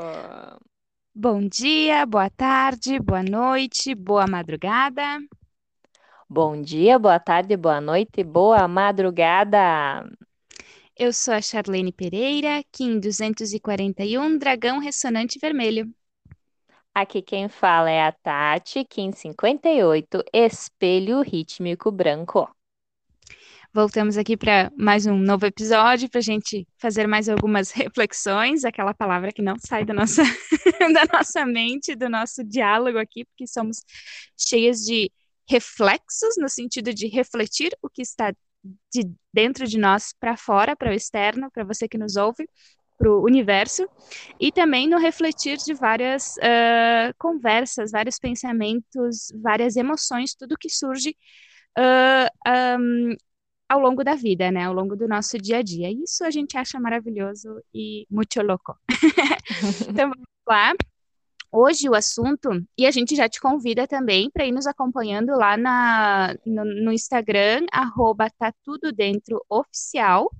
Bom 1.15 1.47
dia, 1.47 2.07
boa 2.07 2.31
tarde, 2.31 2.99
boa 2.99 3.23
noite, 3.23 3.95
boa 3.95 4.27
madrugada. 4.27 5.19
Bom 6.27 6.63
dia, 6.63 6.99
boa 6.99 7.21
tarde, 7.21 7.55
boa 7.59 7.79
noite, 7.79 8.25
boa 8.25 8.67
madrugada. 8.67 10.09
Eu 10.97 11.13
sou 11.13 11.35
a 11.35 11.43
Charlene 11.43 11.93
Pereira, 11.93 12.65
Kim 12.73 12.99
241, 12.99 14.39
Dragão 14.39 14.79
Ressonante 14.79 15.39
Vermelho. 15.39 15.95
Aqui 16.97 17.21
quem 17.21 17.47
fala 17.47 17.91
é 17.91 18.07
a 18.07 18.11
Tati, 18.11 18.83
Kim 18.83 19.13
58, 19.13 20.25
Espelho 20.33 21.21
Rítmico 21.21 21.93
Branco. 21.93 22.51
Voltamos 23.71 24.17
aqui 24.17 24.35
para 24.35 24.73
mais 24.75 25.05
um 25.05 25.19
novo 25.19 25.45
episódio 25.45 26.09
para 26.09 26.21
a 26.21 26.23
gente 26.23 26.67
fazer 26.79 27.07
mais 27.07 27.29
algumas 27.29 27.71
reflexões, 27.71 28.65
aquela 28.65 28.95
palavra 28.95 29.31
que 29.31 29.43
não 29.43 29.57
sai 29.59 29.85
da 29.85 29.93
nossa, 29.93 30.23
da 30.95 31.05
nossa 31.13 31.45
mente, 31.45 31.95
do 31.95 32.09
nosso 32.09 32.43
diálogo 32.43 32.97
aqui, 32.97 33.27
porque 33.27 33.47
somos 33.47 33.85
cheias 34.35 34.79
de 34.79 35.13
reflexos, 35.47 36.37
no 36.39 36.49
sentido 36.49 36.95
de 36.95 37.09
refletir 37.09 37.77
o 37.83 37.91
que 37.91 38.01
está 38.01 38.33
de 38.91 39.13
dentro 39.31 39.67
de 39.67 39.77
nós 39.77 40.15
para 40.19 40.35
fora, 40.35 40.75
para 40.75 40.93
o 40.93 40.95
externo, 40.95 41.51
para 41.51 41.63
você 41.63 41.87
que 41.87 41.99
nos 41.99 42.17
ouve, 42.17 42.49
para 42.97 43.11
o 43.11 43.25
universo, 43.25 43.89
e 44.41 44.51
também 44.51 44.89
no 44.89 44.99
refletir 44.99 45.59
de 45.59 45.75
várias 45.75 46.37
uh, 46.37 47.15
conversas, 47.19 47.91
vários 47.91 48.19
pensamentos, 48.19 49.29
várias 49.43 49.77
emoções, 49.77 50.35
tudo 50.35 50.57
que 50.59 50.71
surge 50.71 51.17
uh, 51.79 52.79
um, 52.81 53.17
ao 53.69 53.81
longo 53.81 54.03
da 54.05 54.15
vida, 54.15 54.51
né? 54.51 54.65
Ao 54.65 54.73
longo 54.73 54.97
do 54.97 55.09
nosso 55.09 55.39
dia 55.39 55.59
a 55.59 55.63
dia. 55.63 55.91
Isso 55.91 56.25
a 56.25 56.31
gente 56.31 56.57
acha 56.57 56.79
maravilhoso 56.81 57.61
e 57.75 58.07
muito 58.11 58.41
louco. 58.43 58.77
então 59.89 60.11
vamos 60.11 60.27
lá. 60.49 60.73
Hoje 61.53 61.89
o 61.89 61.95
assunto, 61.95 62.51
e 62.77 62.87
a 62.87 62.91
gente 62.91 63.15
já 63.17 63.29
te 63.29 63.41
convida 63.41 63.87
também 63.87 64.31
para 64.31 64.45
ir 64.45 64.53
nos 64.53 64.67
acompanhando 64.67 65.31
lá 65.37 65.57
na, 65.57 66.37
no, 66.45 66.65
no 66.65 66.93
Instagram, 66.93 67.65
arroba 67.73 68.29
tá 68.31 68.53
tudo 68.65 68.93
dentro 68.93 69.43
oficial. 69.49 70.31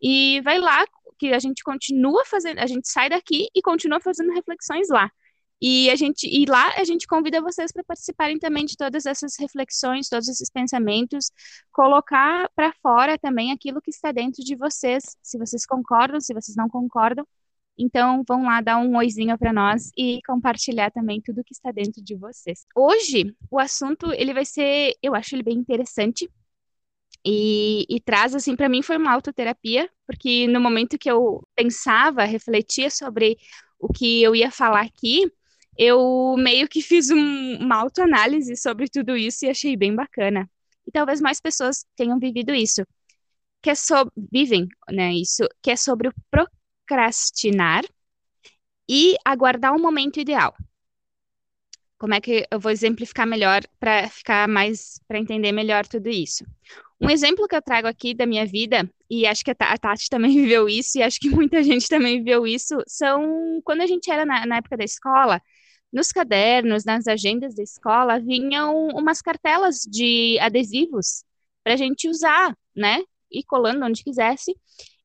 E 0.00 0.40
vai 0.42 0.58
lá 0.58 0.84
que 1.22 1.32
a 1.32 1.38
gente 1.38 1.62
continua 1.62 2.24
fazendo, 2.26 2.58
a 2.58 2.66
gente 2.66 2.88
sai 2.88 3.08
daqui 3.08 3.46
e 3.54 3.62
continua 3.62 4.00
fazendo 4.00 4.32
reflexões 4.32 4.88
lá. 4.88 5.08
E 5.60 5.88
a 5.88 5.94
gente 5.94 6.26
e 6.26 6.44
lá 6.46 6.74
a 6.76 6.82
gente 6.82 7.06
convida 7.06 7.40
vocês 7.40 7.70
para 7.70 7.84
participarem 7.84 8.36
também 8.40 8.64
de 8.64 8.76
todas 8.76 9.06
essas 9.06 9.36
reflexões, 9.38 10.08
todos 10.08 10.26
esses 10.28 10.50
pensamentos, 10.50 11.30
colocar 11.70 12.50
para 12.56 12.72
fora 12.82 13.16
também 13.16 13.52
aquilo 13.52 13.80
que 13.80 13.90
está 13.90 14.10
dentro 14.10 14.42
de 14.42 14.56
vocês, 14.56 15.16
se 15.22 15.38
vocês 15.38 15.64
concordam, 15.64 16.20
se 16.20 16.34
vocês 16.34 16.56
não 16.56 16.68
concordam. 16.68 17.24
Então, 17.78 18.24
vão 18.26 18.42
lá 18.42 18.60
dar 18.60 18.78
um 18.78 18.96
oizinho 18.96 19.38
para 19.38 19.52
nós 19.52 19.90
e 19.96 20.20
compartilhar 20.26 20.90
também 20.90 21.20
tudo 21.22 21.44
que 21.44 21.54
está 21.54 21.70
dentro 21.70 22.02
de 22.02 22.16
vocês. 22.16 22.66
Hoje, 22.74 23.32
o 23.48 23.60
assunto 23.60 24.12
ele 24.12 24.34
vai 24.34 24.44
ser, 24.44 24.94
eu 25.00 25.14
acho 25.14 25.36
ele 25.36 25.44
bem 25.44 25.56
interessante, 25.56 26.28
e, 27.24 27.86
e, 27.88 28.00
traz, 28.00 28.34
assim, 28.34 28.56
para 28.56 28.68
mim 28.68 28.82
foi 28.82 28.96
uma 28.96 29.12
autoterapia, 29.12 29.88
porque 30.06 30.46
no 30.48 30.60
momento 30.60 30.98
que 30.98 31.10
eu 31.10 31.46
pensava, 31.54 32.24
refletia 32.24 32.90
sobre 32.90 33.38
o 33.78 33.92
que 33.92 34.22
eu 34.22 34.34
ia 34.34 34.50
falar 34.50 34.82
aqui, 34.82 35.30
eu 35.76 36.34
meio 36.38 36.68
que 36.68 36.82
fiz 36.82 37.10
um, 37.10 37.56
uma 37.58 37.76
autoanálise 37.76 38.56
sobre 38.56 38.88
tudo 38.88 39.16
isso 39.16 39.44
e 39.44 39.50
achei 39.50 39.76
bem 39.76 39.94
bacana. 39.94 40.50
E 40.86 40.90
talvez 40.90 41.20
mais 41.20 41.40
pessoas 41.40 41.84
tenham 41.96 42.18
vivido 42.18 42.52
isso. 42.54 42.82
Que 43.62 43.70
é 43.70 43.74
sobre, 43.74 44.12
vivem, 44.32 44.68
né, 44.90 45.12
isso, 45.14 45.44
que 45.62 45.70
é 45.70 45.76
sobre 45.76 46.08
o 46.08 46.14
procrastinar 46.30 47.84
e 48.88 49.16
aguardar 49.24 49.74
o 49.74 49.80
momento 49.80 50.20
ideal. 50.20 50.54
Como 51.98 52.14
é 52.14 52.20
que 52.20 52.44
eu 52.50 52.58
vou 52.58 52.72
exemplificar 52.72 53.26
melhor 53.26 53.62
para 53.78 54.08
ficar 54.08 54.48
mais, 54.48 54.98
para 55.06 55.20
entender 55.20 55.52
melhor 55.52 55.86
tudo 55.86 56.08
isso? 56.08 56.44
Um 57.02 57.10
exemplo 57.10 57.48
que 57.48 57.56
eu 57.56 57.60
trago 57.60 57.88
aqui 57.88 58.14
da 58.14 58.24
minha 58.24 58.46
vida, 58.46 58.88
e 59.10 59.26
acho 59.26 59.44
que 59.44 59.50
a 59.50 59.54
Tati 59.54 60.08
também 60.08 60.30
viveu 60.40 60.68
isso, 60.68 60.98
e 60.98 61.02
acho 61.02 61.18
que 61.18 61.28
muita 61.28 61.60
gente 61.62 61.88
também 61.88 62.18
viveu 62.18 62.46
isso, 62.46 62.80
são 62.86 63.60
quando 63.64 63.80
a 63.80 63.86
gente 63.86 64.08
era 64.08 64.24
na, 64.24 64.46
na 64.46 64.56
época 64.58 64.76
da 64.76 64.84
escola, 64.84 65.42
nos 65.92 66.12
cadernos, 66.12 66.84
nas 66.84 67.08
agendas 67.08 67.56
da 67.56 67.62
escola, 67.62 68.20
vinham 68.20 68.88
umas 68.88 69.20
cartelas 69.20 69.80
de 69.80 70.38
adesivos 70.40 71.24
para 71.64 71.74
a 71.74 71.76
gente 71.76 72.08
usar, 72.08 72.56
né? 72.74 73.02
E 73.30 73.42
colando 73.44 73.84
onde 73.84 74.02
quisesse. 74.02 74.56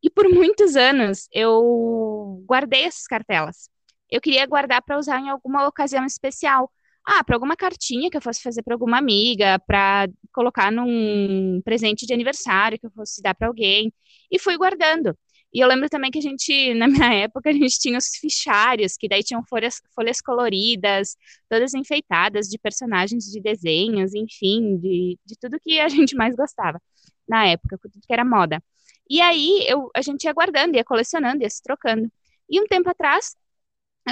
E 0.02 0.10
por 0.10 0.30
muitos 0.30 0.78
anos 0.78 1.28
eu 1.32 2.44
guardei 2.48 2.84
essas 2.84 3.06
cartelas. 3.06 3.70
Eu 4.10 4.22
queria 4.22 4.46
guardar 4.46 4.82
para 4.82 4.98
usar 4.98 5.20
em 5.20 5.30
alguma 5.30 5.68
ocasião 5.68 6.06
especial. 6.06 6.72
Ah, 7.10 7.24
para 7.24 7.36
alguma 7.38 7.56
cartinha 7.56 8.10
que 8.10 8.18
eu 8.18 8.22
fosse 8.22 8.42
fazer 8.42 8.62
para 8.64 8.76
alguma 8.76 8.98
amiga, 8.98 9.58
para 9.60 10.10
colocar 10.34 10.70
num 10.72 11.62
presente 11.64 12.06
de 12.06 12.14
aniversário 12.14 12.78
que 12.78 12.86
eu 12.86 12.92
fosse 12.92 13.22
dar 13.22 13.34
para 13.34 13.48
alguém. 13.48 13.94
E 14.30 14.38
fui 14.38 14.58
guardando. 14.58 15.18
E 15.54 15.60
eu 15.62 15.68
lembro 15.70 15.88
também 15.90 16.12
que 16.12 16.18
a 16.20 16.22
gente, 16.22 16.74
na 16.76 16.88
minha 16.88 17.14
época, 17.14 17.50
a 17.50 17.54
gente 17.54 17.80
tinha 17.80 17.98
os 17.98 18.08
fichários, 18.18 18.98
que 18.98 19.08
daí 19.08 19.24
tinham 19.24 19.42
folhas, 19.46 19.82
folhas 19.96 20.20
coloridas, 20.22 21.16
todas 21.50 21.74
enfeitadas 21.74 22.48
de 22.50 22.58
personagens 22.60 23.24
de 23.26 23.40
desenhos, 23.42 24.14
enfim, 24.14 24.78
de, 24.78 25.18
de 25.26 25.36
tudo 25.40 25.60
que 25.62 25.80
a 25.80 25.88
gente 25.90 26.14
mais 26.16 26.36
gostava 26.36 26.82
na 27.28 27.46
época, 27.48 27.78
tudo 27.82 27.94
que 28.06 28.14
era 28.14 28.26
moda. 28.26 28.62
E 29.10 29.22
aí 29.22 29.66
eu, 29.68 29.90
a 29.96 30.02
gente 30.02 30.26
ia 30.26 30.34
guardando, 30.34 30.76
ia 30.76 30.84
colecionando, 30.84 31.42
ia 31.44 31.50
se 31.50 31.64
trocando. 31.64 32.12
E 32.50 32.60
um 32.62 32.66
tempo 32.68 32.90
atrás, 32.90 33.36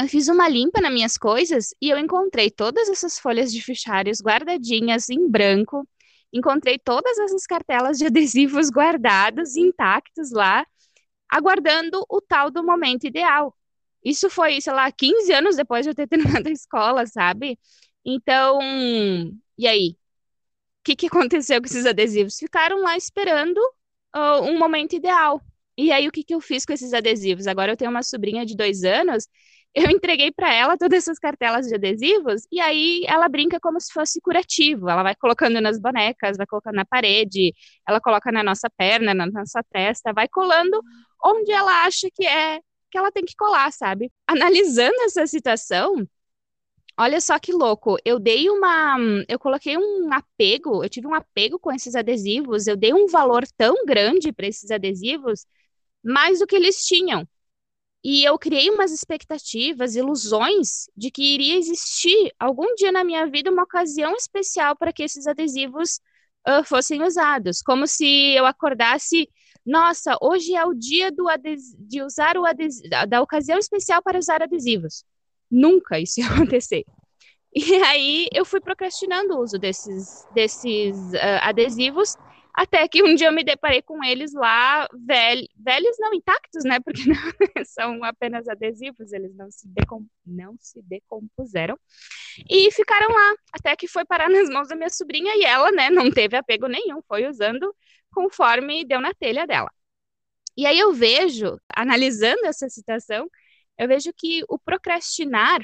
eu 0.03 0.09
fiz 0.09 0.27
uma 0.27 0.47
limpa 0.49 0.81
nas 0.81 0.91
minhas 0.91 1.17
coisas 1.17 1.73
e 1.81 1.89
eu 1.89 1.97
encontrei 1.97 2.51
todas 2.51 2.89
essas 2.89 3.17
folhas 3.19 3.51
de 3.51 3.61
fichários 3.61 4.21
guardadinhas 4.21 5.09
em 5.09 5.29
branco, 5.29 5.87
encontrei 6.33 6.77
todas 6.77 7.17
essas 7.19 7.45
cartelas 7.45 7.97
de 7.97 8.05
adesivos 8.07 8.69
guardados, 8.69 9.55
intactos 9.55 10.31
lá, 10.31 10.65
aguardando 11.29 12.05
o 12.09 12.21
tal 12.21 12.51
do 12.51 12.63
momento 12.63 13.05
ideal. 13.05 13.55
Isso 14.03 14.29
foi, 14.29 14.61
sei 14.61 14.73
lá, 14.73 14.91
15 14.91 15.33
anos 15.33 15.55
depois 15.55 15.85
de 15.85 15.91
eu 15.91 15.95
ter 15.95 16.07
terminado 16.09 16.47
a 16.49 16.51
escola, 16.51 17.05
sabe? 17.07 17.57
Então, 18.05 18.59
e 19.57 19.67
aí? 19.67 19.97
O 20.81 20.83
que, 20.85 20.95
que 20.95 21.07
aconteceu 21.07 21.59
com 21.61 21.65
esses 21.67 21.85
adesivos? 21.85 22.37
Ficaram 22.37 22.81
lá 22.81 22.95
esperando 22.95 23.57
uh, 24.15 24.41
um 24.43 24.59
momento 24.59 24.95
ideal. 24.95 25.41
E 25.77 25.91
aí, 25.91 26.07
o 26.07 26.11
que, 26.11 26.23
que 26.23 26.33
eu 26.35 26.41
fiz 26.41 26.65
com 26.65 26.73
esses 26.73 26.93
adesivos? 26.93 27.47
Agora 27.47 27.71
eu 27.71 27.77
tenho 27.77 27.91
uma 27.91 28.03
sobrinha 28.03 28.45
de 28.45 28.55
dois 28.55 28.83
anos 28.83 29.27
eu 29.75 29.89
entreguei 29.91 30.31
para 30.31 30.53
ela 30.53 30.77
todas 30.77 30.99
essas 30.99 31.19
cartelas 31.19 31.67
de 31.67 31.75
adesivos 31.75 32.43
e 32.51 32.59
aí 32.61 33.03
ela 33.07 33.27
brinca 33.29 33.59
como 33.59 33.79
se 33.81 33.91
fosse 33.93 34.21
curativo. 34.21 34.89
Ela 34.89 35.03
vai 35.03 35.15
colocando 35.15 35.59
nas 35.61 35.79
bonecas, 35.79 36.37
vai 36.37 36.47
colocando 36.47 36.75
na 36.75 36.85
parede, 36.85 37.53
ela 37.87 37.99
coloca 38.01 38.31
na 38.31 38.43
nossa 38.43 38.69
perna, 38.77 39.13
na 39.13 39.27
nossa 39.27 39.61
testa, 39.71 40.13
vai 40.13 40.27
colando 40.29 40.81
onde 41.23 41.51
ela 41.51 41.85
acha 41.85 42.07
que 42.13 42.25
é 42.25 42.59
que 42.91 42.97
ela 42.97 43.11
tem 43.11 43.25
que 43.25 43.35
colar, 43.35 43.71
sabe? 43.73 44.11
Analisando 44.27 44.95
essa 45.01 45.27
situação, 45.27 46.07
olha 46.97 47.19
só 47.21 47.39
que 47.39 47.51
louco. 47.53 47.97
Eu 48.05 48.19
dei 48.19 48.49
uma, 48.49 48.97
eu 49.27 49.39
coloquei 49.39 49.77
um 49.77 50.11
apego, 50.13 50.83
eu 50.83 50.89
tive 50.89 51.07
um 51.07 51.13
apego 51.13 51.59
com 51.59 51.71
esses 51.71 51.95
adesivos, 51.95 52.67
eu 52.67 52.75
dei 52.77 52.93
um 52.93 53.07
valor 53.07 53.45
tão 53.57 53.85
grande 53.85 54.31
para 54.33 54.47
esses 54.47 54.71
adesivos, 54.71 55.45
mais 56.03 56.39
do 56.39 56.47
que 56.47 56.55
eles 56.55 56.85
tinham. 56.85 57.27
E 58.07 58.23
eu 58.23 58.37
criei 58.37 58.69
umas 58.69 58.91
expectativas, 58.91 59.95
ilusões 59.95 60.87
de 60.95 61.09
que 61.09 61.23
iria 61.23 61.57
existir 61.57 62.31
algum 62.37 62.75
dia 62.75 62.91
na 62.91 63.03
minha 63.03 63.25
vida 63.25 63.49
uma 63.49 63.63
ocasião 63.63 64.15
especial 64.15 64.75
para 64.77 64.93
que 64.93 65.01
esses 65.01 65.25
adesivos 65.25 65.99
uh, 66.47 66.63
fossem 66.63 67.01
usados. 67.01 67.63
Como 67.63 67.87
se 67.87 68.05
eu 68.35 68.45
acordasse, 68.45 69.27
nossa, 69.65 70.15
hoje 70.21 70.55
é 70.55 70.63
o 70.63 70.75
dia 70.75 71.11
de 71.11 72.03
usar 72.03 72.37
o 72.37 72.43
da 73.07 73.23
ocasião 73.23 73.57
especial 73.57 74.03
para 74.03 74.19
usar 74.19 74.43
adesivos. 74.43 75.03
Nunca 75.49 75.99
isso 75.99 76.19
ia 76.21 76.27
acontecer. 76.27 76.85
E 77.55 77.73
aí 77.77 78.27
eu 78.31 78.45
fui 78.45 78.61
procrastinando 78.61 79.33
o 79.33 79.41
uso 79.41 79.57
desses, 79.57 80.27
desses 80.31 80.95
uh, 80.95 81.41
adesivos 81.41 82.15
até 82.55 82.87
que 82.87 83.03
um 83.03 83.13
dia 83.15 83.27
eu 83.27 83.33
me 83.33 83.43
deparei 83.43 83.81
com 83.81 84.01
eles 84.03 84.33
lá, 84.33 84.87
velhos, 84.93 85.47
velhos 85.57 85.97
não 85.99 86.13
intactos, 86.13 86.63
né? 86.63 86.79
Porque 86.79 87.03
não, 87.09 87.65
são 87.65 88.03
apenas 88.03 88.47
adesivos, 88.47 89.11
eles 89.11 89.35
não 89.35 89.51
se, 89.51 89.67
decom, 89.67 90.05
não 90.25 90.55
se 90.59 90.81
decompuseram. 90.81 91.77
E 92.49 92.71
ficaram 92.71 93.13
lá, 93.13 93.35
até 93.53 93.75
que 93.75 93.87
foi 93.87 94.05
parar 94.05 94.29
nas 94.29 94.49
mãos 94.49 94.69
da 94.69 94.75
minha 94.75 94.89
sobrinha 94.89 95.35
e 95.35 95.43
ela, 95.43 95.71
né, 95.71 95.89
não 95.89 96.09
teve 96.11 96.37
apego 96.37 96.67
nenhum, 96.67 97.01
foi 97.07 97.27
usando 97.27 97.75
conforme 98.11 98.85
deu 98.85 99.01
na 99.01 99.13
telha 99.13 99.45
dela. 99.45 99.71
E 100.57 100.65
aí 100.65 100.79
eu 100.79 100.93
vejo, 100.93 101.59
analisando 101.75 102.45
essa 102.45 102.69
situação, 102.69 103.29
eu 103.77 103.87
vejo 103.87 104.13
que 104.15 104.43
o 104.47 104.57
procrastinar 104.57 105.59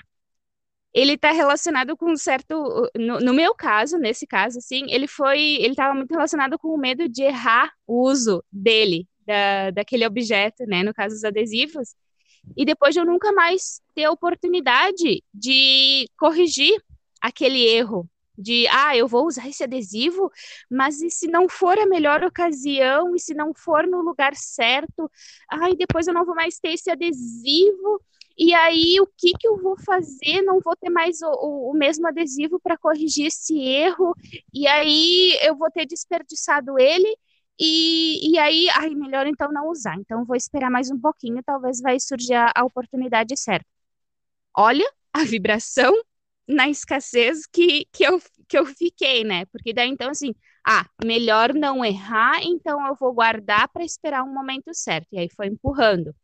ele 0.93 1.13
está 1.13 1.31
relacionado 1.31 1.95
com 1.95 2.11
um 2.11 2.17
certo, 2.17 2.89
no, 2.95 3.19
no, 3.19 3.33
meu 3.33 3.55
caso, 3.55 3.97
nesse 3.97 4.27
caso, 4.27 4.57
assim, 4.57 4.85
ele 4.89 5.07
foi, 5.07 5.39
ele 5.39 5.71
estava 5.71 5.93
muito 5.93 6.11
relacionado 6.11 6.59
com 6.59 6.69
o 6.69 6.77
medo 6.77 7.07
de 7.07 7.23
errar 7.23 7.71
o 7.87 8.09
uso 8.09 8.43
dele, 8.51 9.07
da, 9.25 9.71
daquele 9.71 10.05
objeto, 10.05 10.65
né, 10.65 10.83
no 10.83 10.93
caso 10.93 11.15
dos 11.15 11.23
adesivos, 11.23 11.95
e 12.57 12.65
depois 12.65 12.93
de 12.93 12.99
eu 12.99 13.05
nunca 13.05 13.31
mais 13.31 13.81
ter 13.95 14.05
a 14.05 14.11
oportunidade 14.11 15.23
de 15.33 16.09
corrigir 16.17 16.81
aquele 17.21 17.63
erro, 17.67 18.09
de, 18.37 18.67
ah, 18.69 18.97
eu 18.97 19.07
vou 19.07 19.27
usar 19.27 19.47
esse 19.47 19.63
adesivo, 19.63 20.31
mas 20.69 21.01
e 21.01 21.09
se 21.09 21.27
não 21.27 21.47
for 21.47 21.77
a 21.77 21.85
melhor 21.85 22.23
ocasião, 22.23 23.15
e 23.15 23.19
se 23.19 23.33
não 23.33 23.53
for 23.53 23.85
no 23.85 24.01
lugar 24.01 24.35
certo, 24.35 25.09
ai, 25.49 25.75
depois 25.75 26.07
eu 26.07 26.13
não 26.13 26.25
vou 26.25 26.35
mais 26.35 26.59
ter 26.59 26.73
esse 26.73 26.89
adesivo, 26.89 28.01
e 28.43 28.53
aí, 28.55 28.99
o 28.99 29.05
que, 29.17 29.33
que 29.39 29.47
eu 29.47 29.57
vou 29.61 29.77
fazer? 29.85 30.41
Não 30.41 30.59
vou 30.59 30.75
ter 30.75 30.89
mais 30.89 31.21
o, 31.21 31.27
o, 31.27 31.71
o 31.71 31.73
mesmo 31.73 32.07
adesivo 32.07 32.59
para 32.59 32.75
corrigir 32.77 33.27
esse 33.27 33.55
erro, 33.59 34.15
e 34.51 34.67
aí 34.67 35.37
eu 35.43 35.55
vou 35.55 35.69
ter 35.71 35.85
desperdiçado 35.85 36.79
ele, 36.79 37.15
e, 37.59 38.31
e 38.33 38.39
aí, 38.39 38.67
ai, 38.71 38.89
melhor 38.95 39.27
então 39.27 39.51
não 39.51 39.69
usar. 39.69 39.95
Então, 39.99 40.25
vou 40.25 40.35
esperar 40.35 40.71
mais 40.71 40.89
um 40.89 40.99
pouquinho, 40.99 41.43
talvez 41.45 41.79
vai 41.81 41.99
surgir 41.99 42.33
a, 42.33 42.51
a 42.55 42.65
oportunidade 42.65 43.37
certa. 43.37 43.67
Olha 44.57 44.85
a 45.13 45.23
vibração 45.23 45.93
na 46.47 46.69
escassez 46.69 47.45
que, 47.47 47.85
que, 47.91 48.03
eu, 48.03 48.21
que 48.47 48.57
eu 48.57 48.65
fiquei, 48.65 49.23
né? 49.23 49.45
Porque 49.47 49.73
daí, 49.73 49.89
então, 49.89 50.09
assim, 50.09 50.33
ah, 50.67 50.85
melhor 51.05 51.53
não 51.53 51.85
errar, 51.85 52.41
então 52.43 52.85
eu 52.87 52.95
vou 52.95 53.13
guardar 53.13 53.67
para 53.69 53.83
esperar 53.85 54.23
um 54.23 54.33
momento 54.33 54.73
certo. 54.73 55.07
E 55.11 55.19
aí 55.19 55.29
foi 55.35 55.47
empurrando 55.47 56.15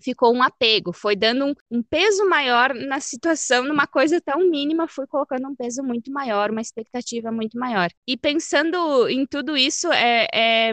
ficou 0.00 0.34
um 0.34 0.42
apego, 0.42 0.92
foi 0.92 1.16
dando 1.16 1.46
um, 1.46 1.54
um, 1.70 1.82
peso 1.82 2.28
maior 2.28 2.74
na 2.74 3.00
situação, 3.00 3.64
numa 3.64 3.86
coisa 3.86 4.20
tão 4.20 4.48
mínima, 4.50 4.88
fui 4.88 5.06
colocando 5.06 5.48
um 5.48 5.56
peso 5.56 5.82
muito 5.82 6.12
maior, 6.12 6.50
uma 6.50 6.60
expectativa 6.60 7.30
muito 7.32 7.58
maior. 7.58 7.90
E 8.06 8.16
pensando 8.16 9.08
em 9.08 9.26
tudo 9.26 9.56
isso, 9.56 9.90
é, 9.92 10.26
é, 10.32 10.72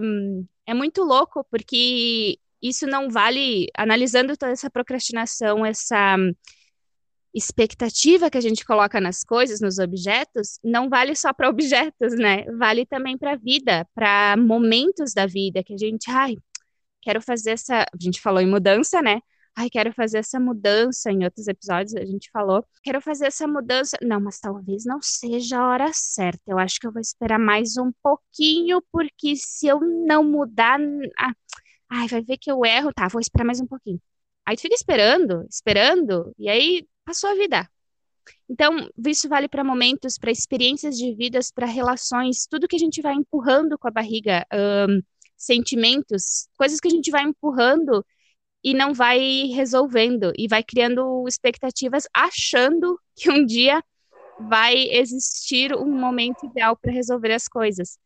é 0.65 0.73
muito 0.73 1.03
louco, 1.03 1.45
porque 1.49 2.37
isso 2.61 2.87
não 2.87 3.09
vale, 3.09 3.67
analisando 3.77 4.37
toda 4.37 4.51
essa 4.51 4.69
procrastinação, 4.69 5.65
essa 5.65 6.17
expectativa 7.33 8.29
que 8.29 8.37
a 8.37 8.41
gente 8.41 8.63
coloca 8.63 9.01
nas 9.01 9.23
coisas, 9.23 9.59
nos 9.59 9.79
objetos, 9.79 10.59
não 10.63 10.87
vale 10.87 11.15
só 11.15 11.33
para 11.33 11.49
objetos, 11.49 12.13
né? 12.15 12.45
Vale 12.57 12.85
também 12.85 13.17
para 13.17 13.33
a 13.33 13.35
vida, 13.35 13.87
para 13.95 14.37
momentos 14.37 15.13
da 15.13 15.25
vida 15.25 15.63
que 15.63 15.73
a 15.73 15.77
gente, 15.77 16.11
ai, 16.11 16.37
quero 17.03 17.21
fazer 17.21 17.51
essa. 17.51 17.83
A 17.83 17.97
gente 17.99 18.21
falou 18.21 18.41
em 18.41 18.49
mudança, 18.49 19.01
né? 19.01 19.21
Ai, 19.55 19.69
quero 19.69 19.93
fazer 19.93 20.19
essa 20.19 20.39
mudança. 20.39 21.11
Em 21.11 21.23
outros 21.23 21.47
episódios 21.47 21.95
a 21.95 22.05
gente 22.05 22.29
falou. 22.31 22.65
Quero 22.83 23.01
fazer 23.01 23.27
essa 23.27 23.47
mudança. 23.47 23.97
Não, 24.01 24.19
mas 24.19 24.39
talvez 24.39 24.85
não 24.85 24.99
seja 25.01 25.59
a 25.59 25.69
hora 25.69 25.91
certa. 25.93 26.41
Eu 26.47 26.57
acho 26.59 26.79
que 26.79 26.87
eu 26.87 26.91
vou 26.91 27.01
esperar 27.01 27.39
mais 27.39 27.77
um 27.77 27.91
pouquinho, 28.01 28.81
porque 28.91 29.35
se 29.35 29.67
eu 29.67 29.79
não 29.81 30.23
mudar. 30.23 30.79
Ah, 31.19 31.33
ai, 31.89 32.07
vai 32.07 32.21
ver 32.21 32.37
que 32.37 32.51
eu 32.51 32.65
erro. 32.65 32.91
Tá, 32.93 33.07
vou 33.07 33.21
esperar 33.21 33.45
mais 33.45 33.59
um 33.61 33.67
pouquinho. 33.67 34.01
Aí 34.45 34.55
tu 34.57 34.61
fica 34.61 34.75
esperando, 34.75 35.45
esperando, 35.49 36.33
e 36.37 36.49
aí 36.49 36.87
passou 37.05 37.29
a 37.29 37.35
vida. 37.35 37.69
Então, 38.49 38.89
isso 39.07 39.27
vale 39.29 39.47
para 39.47 39.63
momentos, 39.63 40.17
para 40.17 40.31
experiências 40.31 40.97
de 40.97 41.13
vidas, 41.15 41.51
para 41.51 41.65
relações, 41.65 42.45
tudo 42.49 42.67
que 42.67 42.75
a 42.75 42.79
gente 42.79 43.01
vai 43.01 43.13
empurrando 43.13 43.77
com 43.77 43.87
a 43.87 43.91
barriga. 43.91 44.45
Um, 44.53 45.01
sentimentos, 45.45 46.47
coisas 46.57 46.79
que 46.79 46.87
a 46.87 46.91
gente 46.91 47.11
vai 47.11 47.23
empurrando 47.23 48.05
e 48.63 48.73
não 48.73 48.93
vai 48.93 49.19
resolvendo 49.53 50.31
e 50.37 50.47
vai 50.47 50.63
criando 50.63 51.25
expectativas 51.27 52.07
achando 52.13 52.99
que 53.15 53.29
um 53.29 53.45
dia 53.45 53.83
vai 54.39 54.75
existir 54.89 55.75
um 55.75 55.91
momento 55.99 56.45
ideal 56.45 56.77
para 56.77 56.91
resolver 56.91 57.33
as 57.33 57.47
coisas. 57.47 57.97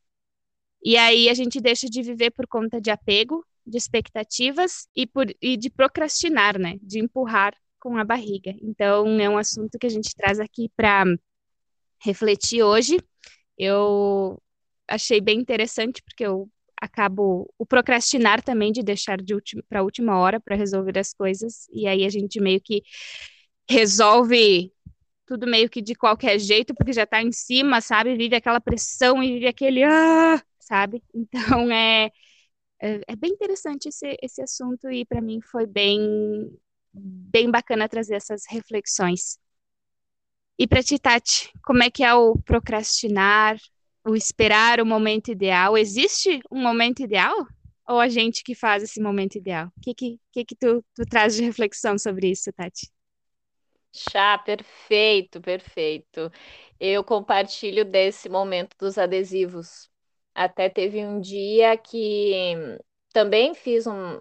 E 0.84 0.98
aí 0.98 1.30
a 1.30 1.34
gente 1.34 1.60
deixa 1.62 1.88
de 1.88 2.01
viver 2.01 2.31
por 2.31 2.48
conta 2.48 2.81
de 2.81 2.89
apego, 2.89 3.45
de 3.66 3.78
expectativas 3.78 4.88
e, 4.95 5.06
por, 5.06 5.28
e 5.42 5.57
de 5.57 5.69
procrastinar, 5.69 6.57
né? 6.60 6.78
De 6.81 7.00
empurrar 7.00 7.54
com 7.80 7.98
a 7.98 8.04
barriga. 8.04 8.56
Então 8.62 9.19
é 9.19 9.30
um 9.30 9.38
assunto 9.38 9.78
que 9.80 9.88
a 9.88 9.90
gente 9.90 10.16
traz 10.16 10.40
aqui 10.40 10.69
para 10.75 11.06
refletir 12.00 12.63
hoje. 12.63 13.00
Eu 13.57 14.42
achei 14.88 15.19
bem 15.19 15.40
interessante 15.40 16.01
porque 16.04 16.25
eu 16.25 16.50
acabo 16.81 17.51
o 17.57 17.65
procrastinar 17.65 18.41
também 18.41 18.71
de 18.71 18.83
deixar 18.83 19.18
de 19.21 19.35
para 19.69 19.79
a 19.79 19.83
última 19.83 20.18
hora 20.19 20.39
para 20.39 20.56
resolver 20.56 20.97
as 21.00 21.13
coisas 21.13 21.68
e 21.71 21.88
aí 21.88 22.06
a 22.06 22.09
gente 22.09 22.39
meio 22.39 22.62
que 22.62 22.83
resolve 23.69 24.71
tudo 25.25 25.47
meio 25.47 25.69
que 25.69 25.81
de 25.81 25.95
qualquer 25.95 26.39
jeito 26.39 26.74
porque 26.75 26.94
já 26.94 27.03
está 27.03 27.21
em 27.21 27.31
cima, 27.31 27.81
sabe? 27.81 28.15
Vive 28.15 28.35
aquela 28.35 28.62
pressão 28.62 29.21
e 29.24 29.33
vive 29.33 29.47
aquele 29.47 29.83
ah, 29.83 30.41
sabe? 30.59 31.03
Então 31.13 31.71
é 31.71 32.12
é, 32.81 33.01
é 33.07 33.15
bem 33.15 33.31
interessante 33.31 33.89
esse, 33.89 34.18
esse 34.21 34.41
assunto 34.41 34.89
e 34.91 35.06
para 35.06 35.21
mim 35.21 35.41
foi 35.41 35.65
bem 35.65 36.00
bem 36.94 37.51
bacana 37.51 37.89
trazer 37.89 38.15
essas 38.15 38.44
reflexões. 38.50 39.38
E 40.59 40.68
para 40.68 40.81
ti, 40.81 40.97
Tati, 40.97 41.51
como 41.63 41.83
é 41.83 41.89
que 41.91 42.03
é 42.03 42.13
o 42.13 42.35
procrastinar? 42.41 43.57
O 44.07 44.15
esperar 44.15 44.80
o 44.81 44.86
momento 44.86 45.30
ideal. 45.31 45.77
Existe 45.77 46.39
um 46.51 46.62
momento 46.62 47.01
ideal? 47.01 47.36
Ou 47.88 48.00
a 48.00 48.09
gente 48.09 48.44
que 48.44 48.56
faz 48.56 48.83
esse 48.83 49.01
momento 49.01 49.36
ideal? 49.38 49.68
O 49.77 49.81
que, 49.81 49.94
que, 49.95 50.19
que, 50.33 50.45
que 50.45 50.56
tu, 50.56 50.83
tu 50.95 51.04
traz 51.09 51.36
de 51.36 51.44
reflexão 51.44 51.98
sobre 51.98 52.30
isso, 52.31 52.51
Tati? 52.54 52.88
Chá, 53.94 54.38
perfeito, 54.38 55.42
perfeito. 55.42 56.31
Eu 56.80 57.04
compartilho 57.04 57.83
desse 57.86 58.30
momento 58.30 58.75
dos 58.77 58.98
adesivos. 58.98 59.89
Até 60.36 60.69
teve 60.69 61.04
um 61.06 61.19
dia 61.19 61.75
que 61.77 62.44
também 63.13 63.54
fiz 63.56 63.88
um. 63.88 64.19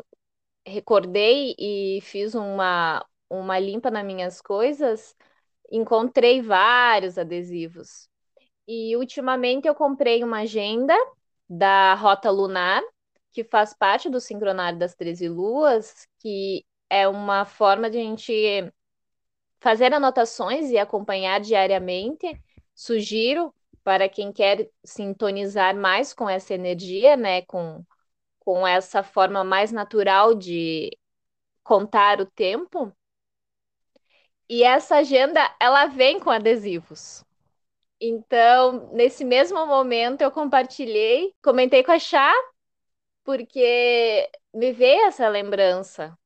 Recordei 0.66 1.54
e 1.58 2.00
fiz 2.02 2.34
uma, 2.34 3.06
uma 3.30 3.58
limpa 3.58 3.90
nas 3.90 4.04
minhas 4.06 4.40
coisas, 4.42 5.16
encontrei 5.72 6.42
vários 6.42 7.18
adesivos. 7.18 8.08
E 8.66 8.96
ultimamente 8.96 9.68
eu 9.68 9.74
comprei 9.74 10.24
uma 10.24 10.40
agenda 10.40 10.94
da 11.48 11.94
Rota 11.94 12.30
Lunar, 12.30 12.82
que 13.32 13.44
faz 13.44 13.74
parte 13.74 14.08
do 14.10 14.20
Sincronário 14.20 14.78
das 14.78 14.94
13 14.94 15.28
Luas, 15.28 16.08
que 16.18 16.64
é 16.90 17.06
uma 17.08 17.44
forma 17.44 17.90
de 17.90 17.98
a 17.98 18.02
gente 18.02 18.72
fazer 19.60 19.92
anotações 19.92 20.70
e 20.70 20.78
acompanhar 20.78 21.40
diariamente. 21.40 22.26
Sugiro 22.74 23.54
para 23.84 24.08
quem 24.08 24.32
quer 24.32 24.70
sintonizar 24.84 25.76
mais 25.76 26.12
com 26.14 26.28
essa 26.28 26.54
energia, 26.54 27.16
né, 27.16 27.42
com, 27.42 27.84
com 28.40 28.66
essa 28.66 29.02
forma 29.02 29.44
mais 29.44 29.72
natural 29.72 30.34
de 30.34 30.90
contar 31.64 32.20
o 32.20 32.26
tempo. 32.26 32.92
E 34.48 34.62
essa 34.64 34.96
agenda, 34.96 35.40
ela 35.60 35.86
vem 35.86 36.18
com 36.20 36.30
adesivos. 36.30 37.25
Então, 38.00 38.90
nesse 38.92 39.24
mesmo 39.24 39.66
momento, 39.66 40.20
eu 40.20 40.30
compartilhei, 40.30 41.34
comentei 41.42 41.82
com 41.82 41.92
a 41.92 41.98
Chá, 41.98 42.32
porque 43.24 44.30
me 44.54 44.72
veio 44.72 45.06
essa 45.06 45.28
lembrança. 45.28 46.16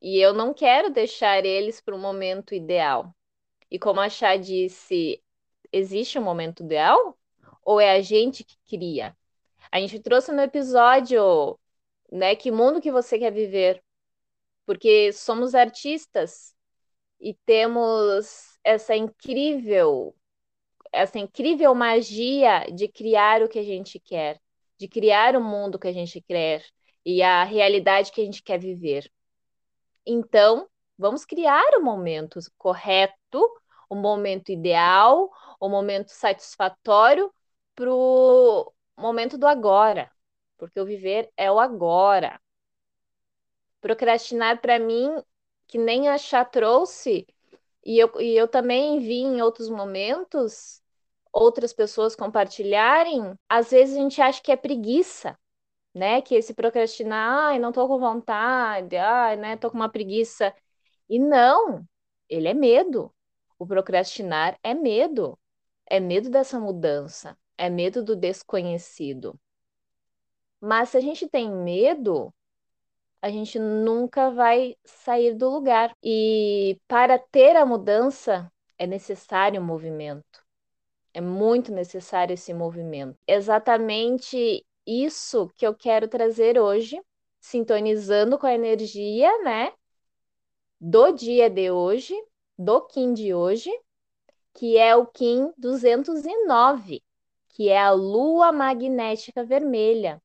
E 0.00 0.18
eu 0.20 0.32
não 0.34 0.54
quero 0.54 0.90
deixar 0.90 1.44
eles 1.44 1.80
para 1.80 1.94
o 1.94 1.98
momento 1.98 2.54
ideal. 2.54 3.14
E 3.70 3.78
como 3.78 4.00
a 4.00 4.08
Chá 4.08 4.36
disse, 4.36 5.22
existe 5.72 6.18
um 6.18 6.22
momento 6.22 6.62
ideal? 6.62 7.18
Ou 7.64 7.80
é 7.80 7.92
a 7.96 8.00
gente 8.00 8.44
que 8.44 8.56
cria? 8.68 9.16
A 9.72 9.80
gente 9.80 10.00
trouxe 10.00 10.32
no 10.32 10.42
episódio, 10.42 11.58
né, 12.12 12.36
que 12.36 12.50
mundo 12.50 12.80
que 12.80 12.92
você 12.92 13.18
quer 13.18 13.32
viver? 13.32 13.82
Porque 14.66 15.12
somos 15.12 15.54
artistas 15.54 16.54
e 17.20 17.34
temos 17.46 18.58
essa 18.64 18.96
incrível 18.96 20.14
essa 20.92 21.18
incrível 21.18 21.74
magia 21.74 22.66
de 22.72 22.88
criar 22.88 23.42
o 23.42 23.48
que 23.48 23.58
a 23.58 23.64
gente 23.64 23.98
quer, 23.98 24.40
de 24.78 24.88
criar 24.88 25.36
o 25.36 25.40
mundo 25.40 25.78
que 25.78 25.88
a 25.88 25.92
gente 25.92 26.20
quer 26.20 26.64
e 27.04 27.22
a 27.22 27.44
realidade 27.44 28.12
que 28.12 28.20
a 28.20 28.24
gente 28.24 28.42
quer 28.42 28.58
viver. 28.58 29.10
Então, 30.06 30.68
vamos 30.96 31.24
criar 31.24 31.76
o 31.76 31.82
momento 31.82 32.38
correto, 32.56 33.40
o 33.88 33.94
momento 33.94 34.50
ideal, 34.50 35.30
o 35.60 35.68
momento 35.68 36.10
satisfatório 36.10 37.32
para 37.74 37.92
o 37.92 38.72
momento 38.96 39.38
do 39.38 39.46
agora, 39.46 40.10
porque 40.56 40.80
o 40.80 40.84
viver 40.84 41.30
é 41.36 41.50
o 41.50 41.58
agora. 41.58 42.40
Procrastinar 43.80 44.60
para 44.60 44.78
mim, 44.78 45.10
que 45.66 45.78
nem 45.78 46.08
a 46.08 46.18
Chá 46.18 46.44
trouxe, 46.44 47.26
e 47.84 47.98
eu, 47.98 48.10
e 48.20 48.36
eu 48.36 48.48
também 48.48 48.98
vi 49.00 49.20
em 49.22 49.42
outros 49.42 49.68
momentos 49.70 50.82
outras 51.32 51.72
pessoas 51.72 52.16
compartilharem, 52.16 53.34
às 53.48 53.70
vezes 53.70 53.96
a 53.96 54.00
gente 54.00 54.20
acha 54.22 54.42
que 54.42 54.50
é 54.52 54.56
preguiça, 54.56 55.38
né? 55.94 56.22
Que 56.22 56.34
esse 56.36 56.54
procrastinar, 56.54 57.50
ai, 57.50 57.58
não 57.58 57.72
tô 57.72 57.86
com 57.88 57.98
vontade, 57.98 58.96
ai, 58.96 59.36
né, 59.36 59.56
tô 59.56 59.70
com 59.70 59.76
uma 59.78 59.88
preguiça. 59.90 60.54
E 61.08 61.18
não, 61.18 61.86
ele 62.28 62.48
é 62.48 62.54
medo. 62.54 63.14
O 63.58 63.66
procrastinar 63.66 64.58
é 64.62 64.74
medo, 64.74 65.38
é 65.86 66.00
medo 66.00 66.30
dessa 66.30 66.60
mudança, 66.60 67.38
é 67.58 67.70
medo 67.70 68.04
do 68.04 68.16
desconhecido. 68.16 69.38
Mas 70.60 70.90
se 70.90 70.96
a 70.96 71.00
gente 71.00 71.28
tem 71.28 71.50
medo, 71.50 72.32
a 73.20 73.30
gente 73.30 73.58
nunca 73.58 74.30
vai 74.30 74.76
sair 74.84 75.34
do 75.34 75.48
lugar. 75.50 75.92
E 76.02 76.78
para 76.86 77.18
ter 77.18 77.56
a 77.56 77.66
mudança 77.66 78.50
é 78.78 78.86
necessário 78.86 79.60
movimento. 79.62 80.44
É 81.12 81.20
muito 81.20 81.72
necessário 81.72 82.34
esse 82.34 82.54
movimento. 82.54 83.16
Exatamente 83.26 84.64
isso 84.86 85.50
que 85.56 85.66
eu 85.66 85.74
quero 85.74 86.08
trazer 86.08 86.58
hoje, 86.58 87.00
sintonizando 87.40 88.38
com 88.38 88.46
a 88.46 88.54
energia, 88.54 89.42
né, 89.42 89.72
do 90.80 91.10
dia 91.12 91.50
de 91.50 91.70
hoje, 91.70 92.14
do 92.56 92.80
Kim 92.82 93.12
de 93.12 93.34
hoje, 93.34 93.70
que 94.54 94.76
é 94.78 94.94
o 94.96 95.06
Kim 95.06 95.52
209, 95.58 97.02
que 97.48 97.68
é 97.68 97.80
a 97.80 97.90
lua 97.90 98.52
magnética 98.52 99.44
vermelha. 99.44 100.22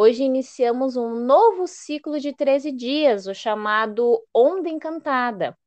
Hoje 0.00 0.22
iniciamos 0.22 0.94
um 0.94 1.12
novo 1.12 1.66
ciclo 1.66 2.20
de 2.20 2.32
13 2.32 2.70
dias, 2.70 3.26
o 3.26 3.34
chamado 3.34 4.24
Onda 4.32 4.68
Encantada. 4.68 5.58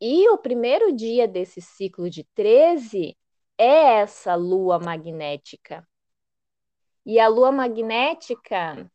E 0.00 0.28
o 0.28 0.36
primeiro 0.36 0.92
dia 0.92 1.28
desse 1.28 1.60
ciclo 1.60 2.10
de 2.10 2.24
13 2.34 3.16
é 3.56 4.00
essa 4.00 4.34
lua 4.34 4.80
magnética. 4.80 5.86
E 7.06 7.20
a 7.20 7.28
lua 7.28 7.52
magnética, 7.52 8.90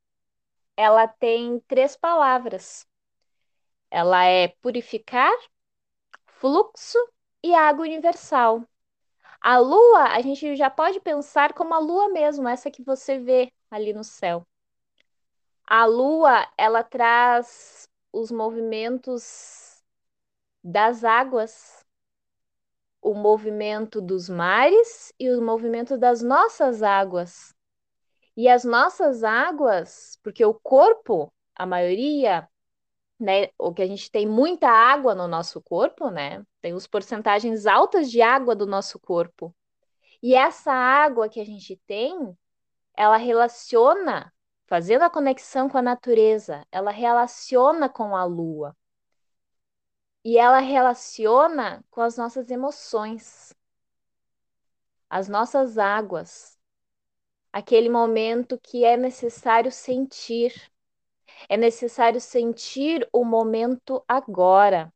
ela 0.75 1.07
tem 1.07 1.61
três 1.61 1.95
palavras. 1.95 2.85
Ela 3.89 4.25
é 4.25 4.49
purificar, 4.61 5.31
fluxo 6.25 6.99
e 7.41 7.55
água 7.55 7.85
universal. 7.85 8.61
A 9.39 9.57
lua, 9.57 10.09
a 10.13 10.19
gente 10.19 10.53
já 10.57 10.69
pode 10.69 10.99
pensar 10.99 11.53
como 11.53 11.73
a 11.73 11.79
lua 11.79 12.09
mesmo, 12.09 12.45
essa 12.45 12.69
que 12.69 12.83
você 12.83 13.17
vê 13.17 13.53
ali 13.75 13.93
no 13.93 14.03
céu. 14.03 14.47
A 15.67 15.85
lua, 15.85 16.47
ela 16.57 16.83
traz 16.83 17.89
os 18.11 18.31
movimentos 18.31 19.83
das 20.63 21.03
águas, 21.03 21.85
o 23.01 23.13
movimento 23.13 24.01
dos 24.01 24.29
mares 24.29 25.13
e 25.19 25.29
o 25.29 25.41
movimento 25.41 25.97
das 25.97 26.21
nossas 26.21 26.81
águas. 26.81 27.53
E 28.37 28.49
as 28.49 28.63
nossas 28.63 29.23
águas, 29.23 30.19
porque 30.23 30.43
o 30.43 30.53
corpo, 30.53 31.33
a 31.55 31.65
maioria, 31.65 32.49
né, 33.19 33.49
o 33.57 33.73
que 33.73 33.81
a 33.81 33.87
gente 33.87 34.11
tem 34.11 34.27
muita 34.27 34.67
água 34.69 35.15
no 35.15 35.27
nosso 35.27 35.61
corpo, 35.61 36.09
né? 36.09 36.43
Tem 36.61 36.73
os 36.73 36.87
porcentagens 36.87 37.65
altas 37.65 38.11
de 38.11 38.21
água 38.21 38.55
do 38.55 38.65
nosso 38.65 38.99
corpo. 38.99 39.55
E 40.21 40.33
essa 40.35 40.71
água 40.73 41.29
que 41.29 41.39
a 41.39 41.45
gente 41.45 41.79
tem, 41.87 42.35
ela 42.97 43.17
relaciona, 43.17 44.33
fazendo 44.67 45.03
a 45.03 45.09
conexão 45.09 45.69
com 45.69 45.77
a 45.77 45.81
natureza, 45.81 46.65
ela 46.71 46.91
relaciona 46.91 47.89
com 47.89 48.15
a 48.15 48.23
lua. 48.23 48.75
E 50.23 50.37
ela 50.37 50.59
relaciona 50.59 51.83
com 51.91 52.01
as 52.01 52.17
nossas 52.17 52.49
emoções, 52.49 53.55
as 55.09 55.29
nossas 55.29 55.77
águas, 55.77 56.57
aquele 57.53 57.89
momento 57.89 58.59
que 58.59 58.83
é 58.83 58.97
necessário 58.97 59.71
sentir. 59.71 60.53
É 61.49 61.57
necessário 61.57 62.19
sentir 62.21 63.07
o 63.13 63.23
momento 63.23 64.03
agora. 64.07 64.93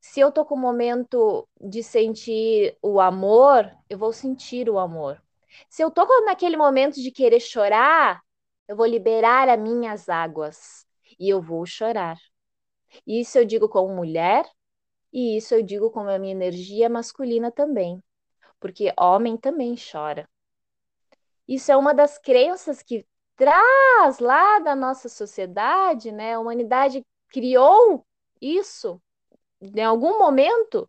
Se 0.00 0.20
eu 0.20 0.32
tô 0.32 0.44
com 0.44 0.54
o 0.54 0.58
momento 0.58 1.48
de 1.60 1.82
sentir 1.82 2.76
o 2.82 3.00
amor, 3.00 3.70
eu 3.90 3.98
vou 3.98 4.12
sentir 4.12 4.68
o 4.70 4.78
amor. 4.78 5.22
Se 5.68 5.82
eu 5.82 5.90
tô 5.90 6.06
naquele 6.24 6.56
momento 6.56 7.00
de 7.00 7.10
querer 7.10 7.40
chorar, 7.40 8.22
eu 8.66 8.76
vou 8.76 8.86
liberar 8.86 9.48
as 9.48 9.58
minhas 9.58 10.08
águas 10.08 10.86
e 11.18 11.28
eu 11.28 11.40
vou 11.40 11.64
chorar. 11.66 12.18
Isso 13.06 13.38
eu 13.38 13.44
digo 13.44 13.68
como 13.68 13.94
mulher 13.94 14.44
e 15.12 15.36
isso 15.36 15.54
eu 15.54 15.62
digo 15.62 15.90
como 15.90 16.10
a 16.10 16.18
minha 16.18 16.32
energia 16.32 16.88
masculina 16.88 17.50
também, 17.50 18.02
porque 18.60 18.92
homem 18.98 19.36
também 19.36 19.74
chora. 19.76 20.28
Isso 21.46 21.72
é 21.72 21.76
uma 21.76 21.94
das 21.94 22.18
crenças 22.18 22.82
que 22.82 23.06
traz 23.36 24.18
lá 24.18 24.58
da 24.58 24.76
nossa 24.76 25.08
sociedade, 25.08 26.12
né? 26.12 26.34
A 26.34 26.40
humanidade 26.40 27.04
criou 27.28 28.06
isso 28.40 29.00
em 29.60 29.82
algum 29.82 30.18
momento 30.18 30.88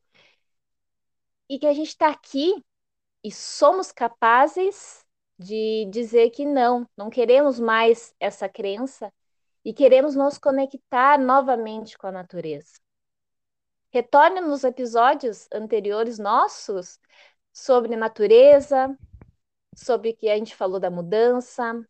e 1.48 1.58
que 1.58 1.66
a 1.68 1.74
gente 1.74 1.90
está 1.90 2.10
aqui 2.10 2.64
e 3.24 3.32
somos 3.32 3.92
capazes 3.92 5.06
de 5.38 5.86
dizer 5.90 6.32
que 6.32 6.46
não, 6.46 6.88
não 6.98 7.10
queremos 7.10 7.60
mais 7.60 8.14
essa 8.20 8.50
crença 8.50 9.12
e 9.64 9.74
queremos 9.74 10.16
nos 10.16 10.38
conectar 10.38 11.18
novamente 11.20 11.98
com 11.98 12.08
a 12.08 12.12
natureza. 12.12 12.80
Retorne 13.92 14.42
nos 14.42 14.64
episódios 14.64 15.48
anteriores 15.52 16.20
nossos 16.20 17.00
sobre 17.52 17.96
natureza, 17.96 18.96
sobre 19.76 20.12
o 20.12 20.16
que 20.16 20.30
a 20.30 20.38
gente 20.38 20.56
falou 20.56 20.80
da 20.80 20.90
mudança 20.92 21.82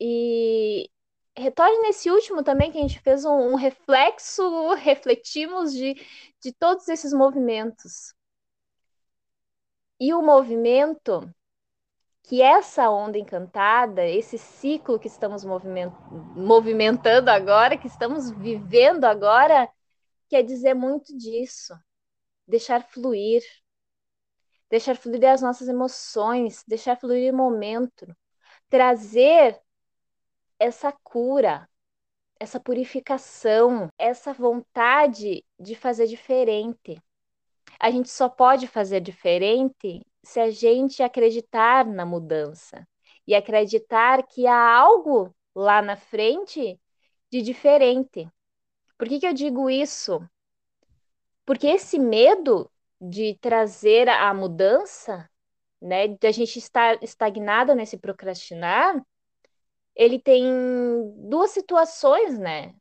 e 0.00 0.90
retorne 1.36 1.78
nesse 1.78 2.10
último 2.10 2.42
também 2.42 2.70
que 2.70 2.78
a 2.78 2.82
gente 2.82 3.00
fez 3.00 3.24
um, 3.24 3.52
um 3.52 3.54
reflexo, 3.54 4.74
refletimos 4.74 5.72
de, 5.72 5.94
de 6.40 6.52
todos 6.52 6.88
esses 6.88 7.12
movimentos. 7.12 8.14
E 10.04 10.12
o 10.12 10.20
movimento 10.20 11.32
que 12.24 12.42
essa 12.42 12.90
onda 12.90 13.16
encantada, 13.16 14.04
esse 14.04 14.36
ciclo 14.36 14.98
que 14.98 15.06
estamos 15.06 15.44
movimentando 15.44 17.30
agora, 17.30 17.78
que 17.78 17.86
estamos 17.86 18.28
vivendo 18.32 19.04
agora, 19.04 19.70
quer 20.28 20.42
dizer 20.42 20.74
muito 20.74 21.16
disso. 21.16 21.72
Deixar 22.48 22.82
fluir. 22.82 23.44
Deixar 24.68 24.96
fluir 24.96 25.24
as 25.24 25.40
nossas 25.40 25.68
emoções, 25.68 26.64
deixar 26.66 26.96
fluir 26.96 27.32
o 27.32 27.36
momento. 27.36 28.04
Trazer 28.68 29.56
essa 30.58 30.90
cura, 30.90 31.68
essa 32.40 32.58
purificação, 32.58 33.88
essa 33.96 34.32
vontade 34.32 35.44
de 35.60 35.76
fazer 35.76 36.08
diferente 36.08 37.00
a 37.82 37.90
gente 37.90 38.08
só 38.08 38.28
pode 38.28 38.68
fazer 38.68 39.00
diferente 39.00 40.06
se 40.22 40.38
a 40.38 40.48
gente 40.50 41.02
acreditar 41.02 41.84
na 41.84 42.06
mudança 42.06 42.86
e 43.26 43.34
acreditar 43.34 44.24
que 44.24 44.46
há 44.46 44.76
algo 44.76 45.34
lá 45.52 45.82
na 45.82 45.96
frente 45.96 46.80
de 47.28 47.42
diferente. 47.42 48.30
Por 48.96 49.08
que, 49.08 49.18
que 49.18 49.26
eu 49.26 49.34
digo 49.34 49.68
isso? 49.68 50.24
Porque 51.44 51.66
esse 51.66 51.98
medo 51.98 52.70
de 53.00 53.36
trazer 53.40 54.08
a 54.08 54.32
mudança, 54.32 55.28
né, 55.80 56.06
de 56.06 56.24
a 56.28 56.30
gente 56.30 56.60
estar 56.60 57.02
estagnada 57.02 57.74
nesse 57.74 57.98
procrastinar, 57.98 59.04
ele 59.92 60.20
tem 60.20 60.44
duas 61.16 61.50
situações, 61.50 62.38
né? 62.38 62.76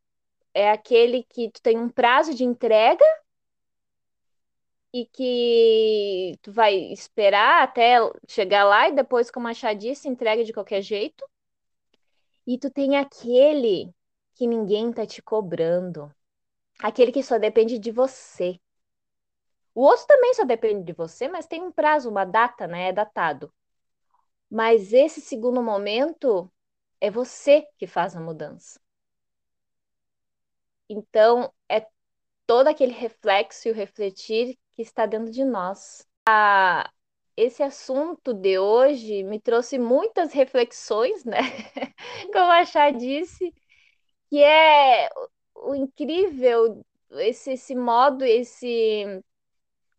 É 0.53 0.69
aquele 0.69 1.23
que 1.23 1.49
tu 1.49 1.59
tem 1.59 1.79
um 1.79 1.89
prazo 1.89 2.35
de 2.35 2.43
entrega 2.43 3.03
e 4.93 5.05
que 5.05 6.37
tu 6.41 6.51
vai 6.51 6.75
esperar 6.91 7.63
até 7.63 7.97
chegar 8.27 8.63
lá 8.65 8.89
e 8.89 8.95
depois, 8.95 9.31
como 9.31 9.47
a 9.47 9.53
Chá 9.53 9.73
disse, 9.73 10.09
entrega 10.09 10.43
de 10.43 10.53
qualquer 10.53 10.81
jeito. 10.81 11.25
E 12.45 12.57
tu 12.57 12.69
tem 12.69 12.97
aquele 12.97 13.93
que 14.33 14.47
ninguém 14.47 14.91
tá 14.91 15.05
te 15.05 15.21
cobrando. 15.21 16.13
Aquele 16.81 17.11
que 17.11 17.23
só 17.23 17.37
depende 17.37 17.77
de 17.79 17.91
você. 17.91 18.59
O 19.73 19.87
osso 19.87 20.05
também 20.05 20.33
só 20.33 20.43
depende 20.43 20.83
de 20.83 20.93
você, 20.93 21.27
mas 21.29 21.47
tem 21.47 21.61
um 21.61 21.71
prazo, 21.71 22.09
uma 22.09 22.25
data, 22.25 22.67
né? 22.67 22.89
É 22.89 22.93
datado. 22.93 23.53
Mas 24.49 24.91
esse 24.91 25.21
segundo 25.21 25.61
momento 25.63 26.51
é 26.99 27.09
você 27.09 27.65
que 27.77 27.87
faz 27.87 28.15
a 28.15 28.19
mudança. 28.19 28.81
Então, 30.89 31.53
é 31.69 31.87
todo 32.45 32.67
aquele 32.67 32.91
reflexo 32.91 33.67
e 33.67 33.71
o 33.71 33.73
refletir 33.73 34.59
que 34.73 34.81
está 34.81 35.05
dentro 35.05 35.31
de 35.31 35.43
nós. 35.43 36.07
Ah, 36.27 36.89
esse 37.35 37.63
assunto 37.63 38.33
de 38.33 38.59
hoje 38.59 39.23
me 39.23 39.39
trouxe 39.39 39.79
muitas 39.79 40.33
reflexões, 40.33 41.25
né? 41.25 41.39
Como 42.33 42.51
a 42.51 42.65
Chá 42.65 42.91
disse, 42.91 43.53
que 44.29 44.41
é 44.43 45.09
o 45.55 45.75
incrível 45.75 46.83
esse, 47.11 47.51
esse 47.53 47.75
modo, 47.75 48.23
esse 48.23 49.23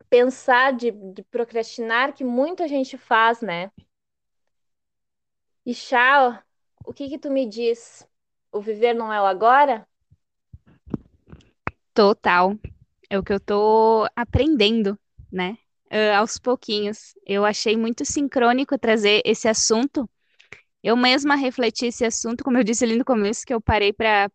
pensar 0.09 0.73
de, 0.73 0.91
de 0.91 1.23
procrastinar 1.23 2.13
que 2.13 2.23
muita 2.23 2.67
gente 2.67 2.97
faz, 2.97 3.41
né? 3.41 3.71
E 5.65 5.73
Chá, 5.73 6.43
o 6.85 6.93
que 6.93 7.09
que 7.09 7.17
tu 7.17 7.31
me 7.31 7.47
diz? 7.47 8.07
O 8.51 8.59
viver 8.59 8.93
não 8.93 9.11
é 9.11 9.21
o 9.21 9.25
agora? 9.25 9.87
Total 11.93 12.57
É 13.13 13.19
o 13.19 13.21
que 13.21 13.31
eu 13.31 13.39
tô 13.39 14.07
aprendendo, 14.15 14.97
né? 15.31 15.55
Uh, 15.91 16.17
aos 16.17 16.39
pouquinhos. 16.39 17.13
Eu 17.23 17.45
achei 17.45 17.77
muito 17.77 18.03
sincrônico 18.03 18.75
trazer 18.75 19.21
esse 19.23 19.47
assunto. 19.47 20.09
Eu 20.81 20.97
mesma 20.97 21.35
refleti 21.35 21.85
esse 21.85 22.03
assunto, 22.03 22.43
como 22.43 22.57
eu 22.57 22.63
disse 22.63 22.83
ali 22.83 22.97
no 22.97 23.05
começo, 23.05 23.45
que 23.45 23.53
eu 23.53 23.61
parei 23.61 23.93
para 23.93 24.31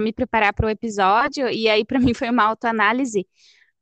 me 0.00 0.14
preparar 0.14 0.54
para 0.54 0.66
o 0.66 0.70
episódio, 0.70 1.50
e 1.50 1.68
aí 1.68 1.84
para 1.84 2.00
mim 2.00 2.14
foi 2.14 2.30
uma 2.30 2.44
autoanálise, 2.44 3.26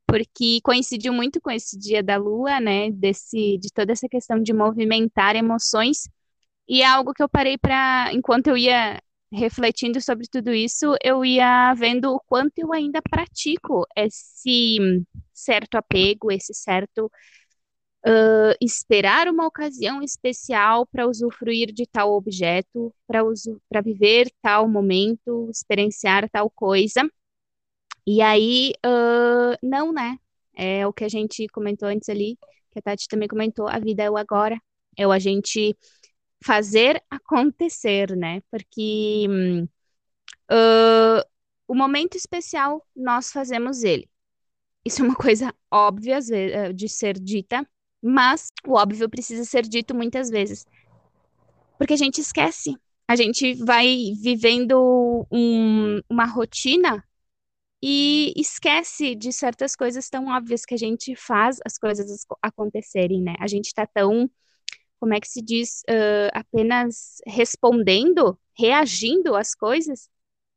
porque 0.05 0.59
coincidiu 0.65 1.13
muito 1.13 1.41
com 1.41 1.53
esse 1.53 1.79
dia 1.79 2.03
da 2.03 2.17
lua, 2.17 2.59
né? 2.59 2.91
Desse, 2.91 3.57
de 3.57 3.69
toda 3.73 3.93
essa 3.93 4.09
questão 4.09 4.43
de 4.43 4.53
movimentar 4.53 5.37
emoções. 5.37 6.09
E 6.69 6.83
é 6.83 6.87
algo 6.87 7.15
que 7.15 7.23
eu 7.23 7.29
parei 7.29 7.57
para, 7.57 8.11
enquanto 8.13 8.49
eu 8.49 8.57
ia 8.57 9.01
refletindo 9.33 10.01
sobre 10.01 10.27
tudo 10.29 10.53
isso, 10.53 10.95
eu 11.03 11.25
ia 11.25 11.75
vendo 11.75 12.13
o 12.15 12.21
quanto 12.27 12.59
eu 12.59 12.73
ainda 12.73 13.01
pratico 13.03 13.87
esse 13.97 14.79
certo 15.33 15.77
apego, 15.77 16.31
esse 16.31 16.55
certo 16.55 17.11
uh, 18.07 18.55
esperar 18.61 19.29
uma 19.29 19.47
ocasião 19.47 20.03
especial 20.03 20.87
para 20.87 21.07
usufruir 21.09 21.73
de 21.73 21.87
tal 21.87 22.13
objeto, 22.13 22.95
para 23.07 23.81
viver 23.83 24.31
tal 24.43 24.69
momento, 24.69 25.49
experienciar 25.51 26.29
tal 26.31 26.51
coisa. 26.51 27.03
E 28.07 28.21
aí, 28.21 28.73
uh, 28.85 29.57
não, 29.63 29.93
né? 29.93 30.19
É 30.55 30.87
o 30.87 30.93
que 30.93 31.05
a 31.05 31.09
gente 31.09 31.47
comentou 31.49 31.89
antes 31.89 32.09
ali, 32.09 32.37
que 32.71 32.79
a 32.79 32.83
Tati 32.83 33.09
também 33.09 33.29
comentou, 33.29 33.69
a 33.69 33.79
vida 33.79 34.03
é 34.03 34.11
o 34.11 34.17
agora. 34.17 34.61
É 34.97 35.07
o 35.07 35.13
a 35.13 35.19
gente 35.19 35.75
fazer 36.43 37.03
acontecer, 37.11 38.17
né? 38.17 38.43
Porque 38.51 39.27
uh, 40.51 41.25
o 41.67 41.75
momento 41.75 42.17
especial 42.17 42.87
nós 42.95 43.31
fazemos 43.33 43.83
ele. 43.83 44.09
Isso 44.85 45.03
é 45.03 45.05
uma 45.05 45.15
coisa 45.17 45.55
óbvia 45.71 46.19
eh, 46.31 46.73
de 46.73 46.89
ser 46.89 47.19
dita, 47.19 47.67
mas 48.03 48.51
o 48.67 48.75
óbvio 48.75 49.09
precisa 49.09 49.45
ser 49.45 49.63
dito 49.63 49.95
muitas 49.95 50.29
vezes. 50.29 50.67
Porque 51.79 51.95
a 51.95 51.97
gente 51.97 52.21
esquece. 52.21 52.77
A 53.09 53.17
gente 53.17 53.55
vai 53.55 54.13
vivendo 54.21 55.27
um, 55.31 56.01
uma 56.09 56.25
rotina 56.25 57.05
e 57.83 58.33
esquece 58.37 59.15
de 59.15 59.33
certas 59.33 59.75
coisas 59.75 60.09
tão 60.09 60.29
óbvias 60.29 60.65
que 60.65 60.75
a 60.75 60.79
gente 60.79 61.17
faz 61.17 61.59
as 61.67 61.79
coisas 61.79 62.25
acontecerem, 62.41 63.21
né? 63.23 63.35
A 63.41 63.49
gente 63.49 63.67
está 63.67 63.87
tão 63.87 64.31
como 65.03 65.15
é 65.15 65.21
que 65.21 65.27
se 65.29 65.43
diz, 65.43 65.83
uh, 65.91 66.31
apenas 66.33 67.21
respondendo, 67.27 68.39
reagindo 68.57 69.35
às 69.35 69.53
coisas 69.53 70.09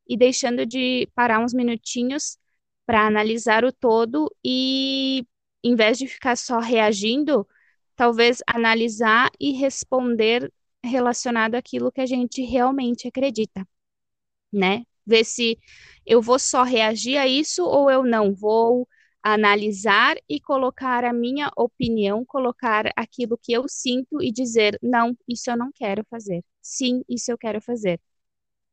e 0.08 0.16
deixando 0.16 0.68
de 0.68 1.10
parar 1.16 1.40
uns 1.40 1.52
minutinhos 1.52 2.38
para 2.86 3.08
analisar 3.08 3.66
o 3.66 3.74
todo 3.74 4.32
e, 4.46 5.26
em 5.64 5.76
vez 5.76 5.98
de 5.98 6.08
ficar 6.08 6.38
só 6.38 6.60
reagindo, 6.60 7.48
talvez 7.96 8.44
analisar 8.46 9.32
e 9.40 9.52
responder 9.54 10.54
relacionado 10.84 11.56
àquilo 11.56 11.92
que 11.92 12.02
a 12.02 12.06
gente 12.06 12.44
realmente 12.44 13.08
acredita, 13.08 13.68
né? 14.54 14.84
Ver 15.04 15.24
se 15.24 15.58
eu 16.06 16.22
vou 16.22 16.38
só 16.38 16.62
reagir 16.62 17.18
a 17.18 17.28
isso 17.28 17.66
ou 17.66 17.90
eu 17.90 18.04
não 18.04 18.32
vou 18.32 18.88
analisar 19.26 20.18
e 20.30 20.40
colocar 20.40 21.04
a 21.06 21.12
minha 21.14 21.52
opinião, 21.58 22.24
colocar 22.26 22.92
aquilo 22.96 23.38
que 23.42 23.54
eu 23.54 23.66
sinto 23.68 24.22
e 24.22 24.32
dizer: 24.32 24.78
não, 24.84 25.18
isso 25.28 25.50
eu 25.50 25.58
não 25.58 25.72
quero 25.74 26.06
fazer. 26.10 26.44
Sim, 26.62 27.04
isso 27.10 27.32
eu 27.32 27.38
quero 27.38 27.62
fazer. 27.62 28.00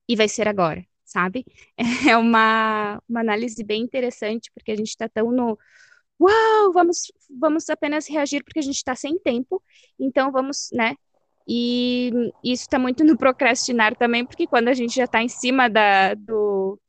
E 0.09 0.17
vai 0.17 0.29
ser 0.29 0.49
agora, 0.49 0.85
sabe? 1.05 1.45
É 2.13 2.17
uma, 2.17 3.01
uma 3.09 3.21
análise 3.21 3.63
bem 3.65 3.83
interessante, 3.83 4.51
porque 4.55 4.73
a 4.73 4.77
gente 4.77 4.89
está 4.91 5.09
tão 5.09 5.31
no. 5.33 5.59
Uau, 6.21 6.73
vamos, 6.73 7.13
vamos 7.31 7.69
apenas 7.71 8.09
reagir 8.09 8.45
porque 8.45 8.61
a 8.61 8.63
gente 8.63 8.77
está 8.77 8.95
sem 8.97 9.19
tempo, 9.19 9.63
então 9.99 10.33
vamos, 10.33 10.71
né? 10.73 10.97
E 11.49 12.11
isso 12.45 12.63
está 12.65 12.79
muito 12.79 13.05
no 13.05 13.17
procrastinar 13.19 13.97
também, 13.97 14.25
porque 14.27 14.47
quando 14.47 14.69
a 14.69 14.75
gente 14.75 14.95
já 14.97 15.05
está 15.05 15.23
em 15.23 15.29
cima 15.29 15.69
da, 15.69 16.15
do, 16.15 16.81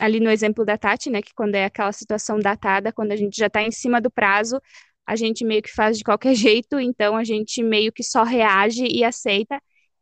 ali 0.00 0.18
no 0.18 0.30
exemplo 0.30 0.64
da 0.64 0.78
Tati, 0.78 1.10
né, 1.10 1.20
que 1.20 1.34
quando 1.34 1.54
é 1.54 1.66
aquela 1.66 1.92
situação 1.92 2.38
datada, 2.38 2.92
quando 2.92 3.12
a 3.12 3.16
gente 3.16 3.36
já 3.36 3.46
está 3.46 3.62
em 3.62 3.70
cima 3.70 4.00
do 4.00 4.10
prazo, 4.10 4.60
a 5.06 5.14
gente 5.14 5.44
meio 5.44 5.62
que 5.62 5.72
faz 5.72 5.98
de 5.98 6.04
qualquer 6.04 6.34
jeito, 6.34 6.80
então 6.80 7.16
a 7.16 7.24
gente 7.24 7.62
meio 7.62 7.92
que 7.92 8.02
só 8.02 8.22
reage 8.22 8.84
e 8.84 9.04
aceita, 9.04 9.60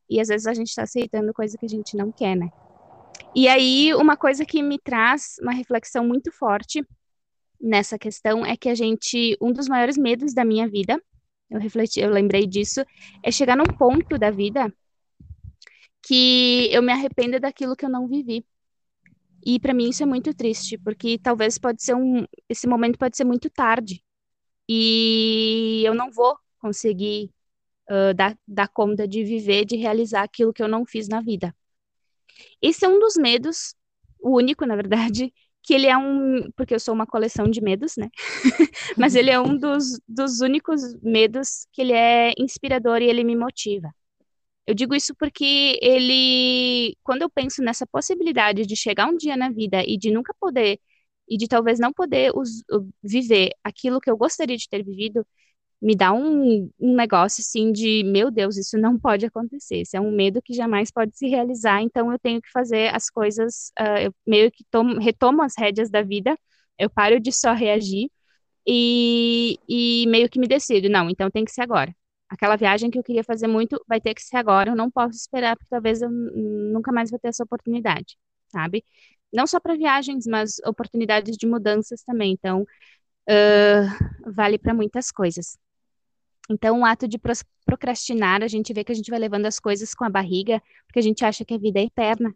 e 0.08 0.20
às 0.20 0.28
vezes 0.28 0.46
a 0.46 0.54
gente 0.54 0.68
está 0.68 0.84
aceitando 0.84 1.34
coisa 1.34 1.56
que 1.58 1.66
a 1.66 1.68
gente 1.68 1.96
não 1.96 2.12
quer, 2.12 2.36
né? 2.36 2.48
E 3.34 3.46
aí, 3.46 3.92
uma 3.94 4.16
coisa 4.16 4.44
que 4.44 4.62
me 4.62 4.78
traz 4.78 5.36
uma 5.42 5.52
reflexão 5.52 6.06
muito 6.06 6.32
forte 6.32 6.82
nessa 7.60 7.98
questão 7.98 8.46
é 8.46 8.56
que 8.56 8.68
a 8.68 8.74
gente, 8.74 9.36
um 9.40 9.52
dos 9.52 9.68
maiores 9.68 9.98
medos 9.98 10.32
da 10.32 10.44
minha 10.44 10.68
vida, 10.68 11.00
eu 11.50 11.58
refleti, 11.58 12.00
eu 12.00 12.10
lembrei 12.10 12.46
disso, 12.46 12.82
é 13.22 13.30
chegar 13.30 13.56
num 13.56 13.64
ponto 13.64 14.18
da 14.18 14.30
vida 14.30 14.72
que 16.02 16.68
eu 16.72 16.82
me 16.82 16.92
arrependa 16.92 17.38
daquilo 17.40 17.76
que 17.76 17.84
eu 17.84 17.90
não 17.90 18.06
vivi. 18.06 18.44
E 19.44 19.58
para 19.58 19.74
mim 19.74 19.88
isso 19.88 20.02
é 20.02 20.06
muito 20.06 20.34
triste, 20.34 20.78
porque 20.78 21.18
talvez 21.18 21.58
pode 21.58 21.82
ser 21.82 21.94
um, 21.94 22.24
esse 22.48 22.66
momento 22.66 22.98
pode 22.98 23.16
ser 23.16 23.24
muito 23.24 23.48
tarde. 23.50 24.02
E 24.68 25.82
eu 25.84 25.94
não 25.94 26.10
vou 26.10 26.36
conseguir 26.58 27.30
uh, 27.90 28.14
dar, 28.14 28.36
dar 28.46 28.68
conta 28.68 29.06
de 29.08 29.24
viver, 29.24 29.64
de 29.64 29.76
realizar 29.76 30.22
aquilo 30.22 30.52
que 30.52 30.62
eu 30.62 30.68
não 30.68 30.84
fiz 30.84 31.08
na 31.08 31.20
vida. 31.20 31.54
Esse 32.60 32.84
é 32.84 32.88
um 32.88 32.98
dos 32.98 33.16
medos, 33.16 33.74
o 34.20 34.36
único, 34.36 34.66
na 34.66 34.76
verdade, 34.76 35.32
que 35.62 35.74
ele 35.74 35.86
é 35.86 35.96
um, 35.96 36.50
porque 36.56 36.74
eu 36.74 36.80
sou 36.80 36.94
uma 36.94 37.06
coleção 37.06 37.48
de 37.48 37.60
medos, 37.60 37.96
né? 37.96 38.08
Mas 38.96 39.14
ele 39.14 39.30
é 39.30 39.40
um 39.40 39.56
dos, 39.56 40.00
dos 40.08 40.40
únicos 40.40 40.80
medos 41.02 41.66
que 41.72 41.82
ele 41.82 41.92
é 41.92 42.32
inspirador 42.38 43.02
e 43.02 43.06
ele 43.06 43.24
me 43.24 43.36
motiva. 43.36 43.92
Eu 44.68 44.74
digo 44.74 44.94
isso 44.94 45.14
porque 45.18 45.78
ele, 45.80 46.94
quando 47.02 47.22
eu 47.22 47.30
penso 47.30 47.62
nessa 47.62 47.86
possibilidade 47.86 48.66
de 48.66 48.76
chegar 48.76 49.06
um 49.08 49.16
dia 49.16 49.34
na 49.36 49.48
vida 49.50 49.82
e 49.82 49.96
de 49.96 50.10
nunca 50.10 50.34
poder, 50.38 50.78
e 51.26 51.38
de 51.38 51.48
talvez 51.48 51.78
não 51.78 51.90
poder 51.92 52.32
us, 52.36 52.62
viver 53.02 53.52
aquilo 53.64 53.98
que 54.00 54.10
eu 54.10 54.16
gostaria 54.16 54.58
de 54.58 54.68
ter 54.68 54.84
vivido, 54.84 55.26
me 55.80 55.96
dá 55.96 56.12
um, 56.12 56.70
um 56.80 56.94
negócio 56.96 57.40
assim 57.42 57.72
de, 57.72 58.02
meu 58.04 58.30
Deus, 58.30 58.58
isso 58.58 58.76
não 58.78 58.98
pode 58.98 59.24
acontecer. 59.26 59.82
Isso 59.82 59.96
é 59.96 60.00
um 60.00 60.12
medo 60.12 60.42
que 60.42 60.52
jamais 60.54 60.90
pode 60.90 61.16
se 61.16 61.26
realizar, 61.28 61.82
então 61.82 62.12
eu 62.12 62.18
tenho 62.18 62.42
que 62.42 62.50
fazer 62.50 62.94
as 62.94 63.08
coisas, 63.10 63.72
uh, 63.80 63.98
eu 64.06 64.14
meio 64.26 64.50
que 64.52 64.64
tomo, 64.70 65.00
retomo 65.00 65.42
as 65.42 65.54
rédeas 65.58 65.90
da 65.90 66.02
vida, 66.02 66.38
eu 66.78 66.90
paro 66.90 67.18
de 67.20 67.32
só 67.32 67.54
reagir 67.54 68.10
e, 68.66 69.58
e 69.68 70.06
meio 70.08 70.28
que 70.30 70.38
me 70.40 70.48
decido, 70.48 70.88
não, 70.90 71.08
então 71.10 71.30
tem 71.30 71.44
que 71.44 71.52
ser 71.52 71.62
agora 71.62 71.94
aquela 72.28 72.56
viagem 72.56 72.90
que 72.90 72.98
eu 72.98 73.02
queria 73.02 73.24
fazer 73.24 73.46
muito 73.46 73.82
vai 73.88 74.00
ter 74.00 74.14
que 74.14 74.22
ser 74.22 74.36
agora, 74.36 74.70
eu 74.70 74.76
não 74.76 74.90
posso 74.90 75.16
esperar, 75.16 75.56
porque 75.56 75.70
talvez 75.70 76.02
eu 76.02 76.10
nunca 76.10 76.92
mais 76.92 77.10
vou 77.10 77.18
ter 77.18 77.28
essa 77.28 77.44
oportunidade, 77.44 78.16
sabe? 78.48 78.84
Não 79.32 79.46
só 79.46 79.60
para 79.60 79.76
viagens, 79.76 80.26
mas 80.26 80.58
oportunidades 80.64 81.36
de 81.36 81.46
mudanças 81.46 82.02
também. 82.02 82.32
Então, 82.32 82.62
uh, 82.62 84.30
vale 84.32 84.58
para 84.58 84.74
muitas 84.74 85.10
coisas. 85.10 85.58
Então, 86.50 86.80
o 86.80 86.84
ato 86.84 87.06
de 87.06 87.18
procrastinar, 87.66 88.42
a 88.42 88.48
gente 88.48 88.72
vê 88.72 88.82
que 88.82 88.92
a 88.92 88.94
gente 88.94 89.10
vai 89.10 89.18
levando 89.18 89.46
as 89.46 89.60
coisas 89.60 89.94
com 89.94 90.04
a 90.04 90.10
barriga, 90.10 90.62
porque 90.86 90.98
a 90.98 91.02
gente 91.02 91.24
acha 91.24 91.44
que 91.44 91.52
a 91.54 91.58
vida 91.58 91.78
é 91.78 91.84
eterna. 91.84 92.34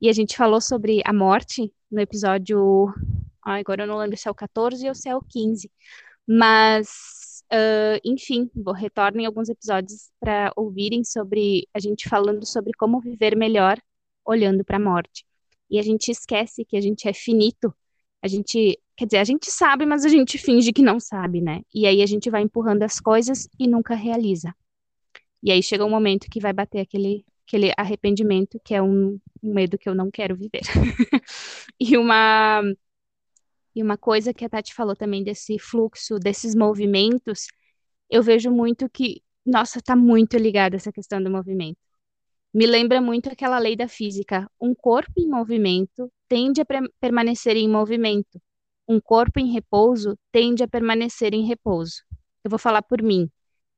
E 0.00 0.08
a 0.08 0.12
gente 0.12 0.36
falou 0.36 0.60
sobre 0.60 1.00
a 1.04 1.12
morte 1.12 1.72
no 1.90 2.00
episódio. 2.00 2.92
agora 3.42 3.84
eu 3.84 3.86
não 3.86 3.98
lembro 3.98 4.16
se 4.16 4.28
é 4.28 4.30
o 4.30 4.34
14 4.34 4.88
ou 4.88 4.94
se 4.94 5.08
é 5.08 5.16
o 5.16 5.22
15. 5.22 5.70
Mas 6.26 7.15
Uh, 7.52 8.00
enfim, 8.04 8.50
vou 8.54 8.74
retornem 8.74 9.24
alguns 9.24 9.48
episódios 9.48 10.10
para 10.18 10.52
ouvirem 10.56 11.04
sobre 11.04 11.68
a 11.72 11.78
gente 11.78 12.08
falando 12.08 12.44
sobre 12.44 12.72
como 12.76 13.00
viver 13.00 13.36
melhor 13.36 13.80
olhando 14.24 14.64
para 14.64 14.78
a 14.78 14.80
morte. 14.80 15.24
E 15.70 15.78
a 15.78 15.82
gente 15.82 16.10
esquece 16.10 16.64
que 16.64 16.76
a 16.76 16.80
gente 16.80 17.08
é 17.08 17.12
finito. 17.12 17.72
A 18.22 18.28
gente, 18.28 18.78
quer 18.96 19.06
dizer, 19.06 19.18
a 19.18 19.24
gente 19.24 19.50
sabe, 19.50 19.86
mas 19.86 20.04
a 20.04 20.08
gente 20.08 20.38
finge 20.38 20.72
que 20.72 20.82
não 20.82 20.98
sabe, 20.98 21.40
né? 21.40 21.62
E 21.72 21.86
aí 21.86 22.02
a 22.02 22.06
gente 22.06 22.30
vai 22.30 22.42
empurrando 22.42 22.82
as 22.82 22.98
coisas 22.98 23.48
e 23.58 23.68
nunca 23.68 23.94
realiza. 23.94 24.54
E 25.42 25.52
aí 25.52 25.62
chega 25.62 25.84
um 25.84 25.90
momento 25.90 26.28
que 26.30 26.40
vai 26.40 26.52
bater 26.52 26.80
aquele 26.80 27.24
aquele 27.46 27.72
arrependimento 27.76 28.60
que 28.64 28.74
é 28.74 28.82
um, 28.82 29.20
um 29.40 29.54
medo 29.54 29.78
que 29.78 29.88
eu 29.88 29.94
não 29.94 30.10
quero 30.10 30.34
viver. 30.34 30.62
e 31.78 31.96
uma 31.96 32.60
e 33.76 33.82
uma 33.82 33.98
coisa 33.98 34.32
que 34.32 34.42
a 34.44 34.48
Tati 34.48 34.74
falou 34.74 34.96
também 34.96 35.22
desse 35.22 35.58
fluxo, 35.58 36.18
desses 36.18 36.54
movimentos, 36.54 37.46
eu 38.08 38.22
vejo 38.22 38.50
muito 38.50 38.88
que, 38.88 39.22
nossa, 39.44 39.80
está 39.80 39.94
muito 39.94 40.38
ligada 40.38 40.76
essa 40.76 40.90
questão 40.90 41.22
do 41.22 41.30
movimento. 41.30 41.78
Me 42.54 42.66
lembra 42.66 43.02
muito 43.02 43.28
aquela 43.28 43.58
lei 43.58 43.76
da 43.76 43.86
física. 43.86 44.50
Um 44.58 44.74
corpo 44.74 45.12
em 45.18 45.28
movimento 45.28 46.10
tende 46.26 46.62
a 46.62 46.66
permanecer 46.98 47.56
em 47.56 47.68
movimento. 47.68 48.40
Um 48.88 48.98
corpo 48.98 49.38
em 49.38 49.52
repouso 49.52 50.18
tende 50.32 50.62
a 50.62 50.68
permanecer 50.68 51.34
em 51.34 51.46
repouso. 51.46 52.02
Eu 52.42 52.48
vou 52.50 52.58
falar 52.58 52.80
por 52.82 53.02
mim, 53.02 53.30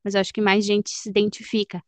mas 0.04 0.14
acho 0.14 0.32
que 0.32 0.40
mais 0.40 0.64
gente 0.64 0.90
se 0.90 1.08
identifica. 1.08 1.82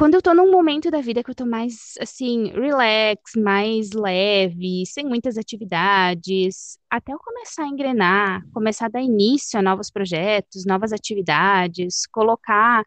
Quando 0.00 0.14
eu 0.14 0.22
tô 0.22 0.32
num 0.32 0.50
momento 0.50 0.90
da 0.90 1.02
vida 1.02 1.22
que 1.22 1.30
eu 1.30 1.34
tô 1.34 1.44
mais, 1.44 1.92
assim, 2.00 2.46
relax, 2.52 3.32
mais 3.36 3.90
leve, 3.92 4.86
sem 4.86 5.04
muitas 5.04 5.36
atividades, 5.36 6.78
até 6.88 7.12
eu 7.12 7.18
começar 7.18 7.64
a 7.64 7.68
engrenar, 7.68 8.42
começar 8.50 8.86
a 8.86 8.88
dar 8.88 9.02
início 9.02 9.58
a 9.58 9.62
novos 9.62 9.90
projetos, 9.90 10.64
novas 10.64 10.94
atividades, 10.94 12.06
colocar 12.10 12.82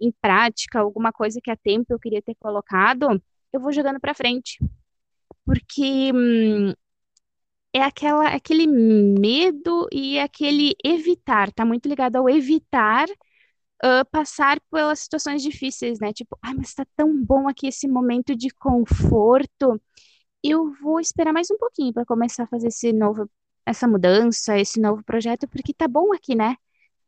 em 0.00 0.12
prática 0.22 0.78
alguma 0.78 1.10
coisa 1.10 1.40
que 1.42 1.50
há 1.50 1.56
tempo 1.56 1.86
eu 1.92 1.98
queria 1.98 2.22
ter 2.22 2.36
colocado, 2.36 3.20
eu 3.52 3.60
vou 3.60 3.72
jogando 3.72 3.98
para 3.98 4.14
frente. 4.14 4.60
Porque 5.44 6.12
hum, 6.14 6.72
é 7.74 7.82
aquela, 7.82 8.28
aquele 8.28 8.68
medo 8.68 9.88
e 9.90 10.16
aquele 10.16 10.76
evitar, 10.84 11.50
tá 11.50 11.64
muito 11.64 11.88
ligado 11.88 12.14
ao 12.14 12.30
evitar 12.30 13.06
uh, 13.84 14.04
passar 14.10 14.60
pelas 14.70 15.00
situações 15.00 15.42
difíceis, 15.42 15.98
né? 16.00 16.12
Tipo, 16.12 16.38
ai, 16.42 16.54
mas 16.54 16.74
tá 16.74 16.86
tão 16.96 17.22
bom 17.24 17.48
aqui 17.48 17.68
esse 17.68 17.88
momento 17.88 18.34
de 18.36 18.50
conforto. 18.50 19.80
Eu 20.42 20.72
vou 20.82 21.00
esperar 21.00 21.32
mais 21.32 21.50
um 21.50 21.58
pouquinho 21.58 21.92
para 21.92 22.04
começar 22.06 22.44
a 22.44 22.46
fazer 22.46 22.68
esse 22.68 22.92
novo, 22.92 23.30
essa 23.66 23.86
mudança, 23.88 24.58
esse 24.58 24.80
novo 24.80 25.04
projeto, 25.04 25.48
porque 25.48 25.72
tá 25.74 25.88
bom 25.88 26.12
aqui, 26.14 26.34
né? 26.34 26.56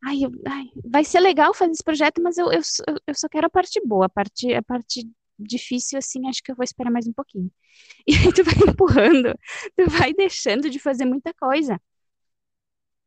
Ai, 0.05 0.25
eu, 0.25 0.31
ai, 0.47 0.67
vai 0.85 1.05
ser 1.05 1.21
legal 1.21 1.55
fazer 1.55 1.73
esse 1.73 1.83
projeto, 1.85 2.23
mas 2.23 2.39
eu, 2.39 2.53
eu, 2.53 2.61
eu 3.07 3.15
só 3.15 3.29
quero 3.29 3.47
a 3.47 3.51
parte 3.51 3.81
boa, 3.87 4.07
a 4.07 4.09
parte, 4.09 4.53
a 4.55 4.63
parte 4.63 5.11
difícil, 5.39 5.99
assim, 5.99 6.29
acho 6.29 6.43
que 6.43 6.53
eu 6.53 6.57
vou 6.57 6.65
esperar 6.65 6.91
mais 6.91 7.07
um 7.07 7.13
pouquinho. 7.13 7.51
E 8.07 8.15
aí 8.15 8.33
tu 8.33 8.45
vai 8.45 8.55
empurrando, 8.69 9.35
tu 9.77 9.91
vai 9.91 10.13
deixando 10.15 10.71
de 10.71 10.79
fazer 10.79 11.05
muita 11.07 11.33
coisa. 11.35 11.81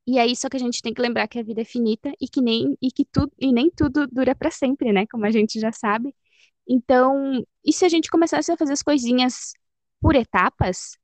E 0.08 0.18
aí 0.20 0.36
só 0.36 0.48
que 0.50 0.56
a 0.56 0.60
gente 0.60 0.82
tem 0.82 0.94
que 0.94 1.02
lembrar 1.02 1.28
que 1.28 1.38
a 1.38 1.44
vida 1.44 1.62
é 1.62 1.66
finita 1.66 2.14
e 2.22 2.30
que 2.30 2.42
nem 2.42 2.78
e 2.82 2.90
que 2.92 3.06
tudo 3.06 3.32
e 3.38 3.52
nem 3.52 3.70
tudo 3.70 4.08
dura 4.08 4.34
para 4.34 4.50
sempre, 4.50 4.94
né? 4.94 5.06
Como 5.08 5.26
a 5.26 5.32
gente 5.32 5.60
já 5.60 5.72
sabe. 5.72 6.16
Então, 6.68 7.44
e 7.64 7.74
se 7.74 7.86
a 7.86 7.90
gente 7.90 8.10
começasse 8.10 8.52
a 8.52 8.58
fazer 8.58 8.74
as 8.74 8.82
coisinhas 8.82 9.54
por 10.02 10.16
etapas, 10.16 10.98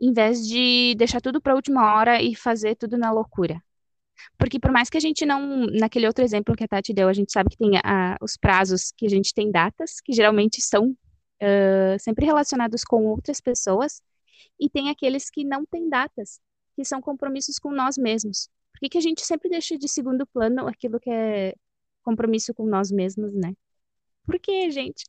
em 0.00 0.12
vez 0.12 0.46
de 0.46 0.94
deixar 0.96 1.20
tudo 1.20 1.40
para 1.40 1.52
a 1.52 1.56
última 1.56 1.94
hora 1.94 2.20
e 2.22 2.34
fazer 2.34 2.76
tudo 2.76 2.98
na 2.98 3.10
loucura? 3.10 3.62
Porque 4.38 4.58
por 4.58 4.70
mais 4.72 4.90
que 4.90 4.96
a 4.98 5.00
gente 5.00 5.24
não, 5.26 5.66
naquele 5.66 6.06
outro 6.06 6.24
exemplo 6.24 6.54
que 6.56 6.64
a 6.64 6.68
Tati 6.68 6.92
deu, 6.92 7.08
a 7.08 7.12
gente 7.12 7.32
sabe 7.32 7.50
que 7.50 7.56
tem 7.56 7.78
a, 7.84 8.16
os 8.20 8.36
prazos, 8.36 8.92
que 8.96 9.06
a 9.06 9.08
gente 9.10 9.34
tem 9.34 9.50
datas, 9.50 10.00
que 10.00 10.12
geralmente 10.12 10.60
são 10.62 10.90
uh, 10.90 11.98
sempre 11.98 12.26
relacionados 12.26 12.84
com 12.84 13.06
outras 13.06 13.40
pessoas, 13.40 14.02
e 14.60 14.68
tem 14.70 14.90
aqueles 14.90 15.30
que 15.30 15.44
não 15.44 15.64
têm 15.66 15.88
datas 15.88 16.40
que 16.74 16.84
são 16.84 17.00
compromissos 17.00 17.58
com 17.58 17.70
nós 17.72 17.96
mesmos. 17.98 18.48
Por 18.72 18.80
que, 18.80 18.88
que 18.90 18.98
a 18.98 19.02
gente 19.02 19.24
sempre 19.24 19.48
deixa 19.48 19.76
de 19.78 19.88
segundo 19.88 20.26
plano 20.26 20.66
aquilo 20.66 20.98
que 20.98 21.10
é 21.10 21.54
compromisso 22.02 22.52
com 22.54 22.66
nós 22.66 22.90
mesmos, 22.90 23.34
né? 23.34 23.54
Por 24.24 24.38
que, 24.38 24.70
gente? 24.70 25.04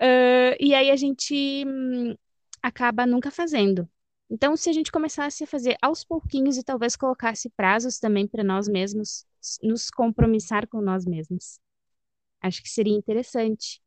Uh, 0.00 0.56
e 0.60 0.74
aí 0.74 0.90
a 0.90 0.96
gente 0.96 1.64
hum, 1.66 2.14
acaba 2.62 3.06
nunca 3.06 3.30
fazendo. 3.30 3.88
Então, 4.28 4.56
se 4.56 4.68
a 4.68 4.72
gente 4.72 4.90
começasse 4.90 5.44
a 5.44 5.46
fazer 5.46 5.76
aos 5.80 6.04
pouquinhos 6.04 6.56
e 6.56 6.64
talvez 6.64 6.96
colocasse 6.96 7.48
prazos 7.50 7.98
também 7.98 8.26
para 8.26 8.42
nós 8.42 8.66
mesmos, 8.68 9.24
nos 9.62 9.88
compromissar 9.88 10.66
com 10.66 10.80
nós 10.80 11.06
mesmos, 11.06 11.60
acho 12.40 12.60
que 12.62 12.68
seria 12.68 12.96
interessante. 12.96 13.80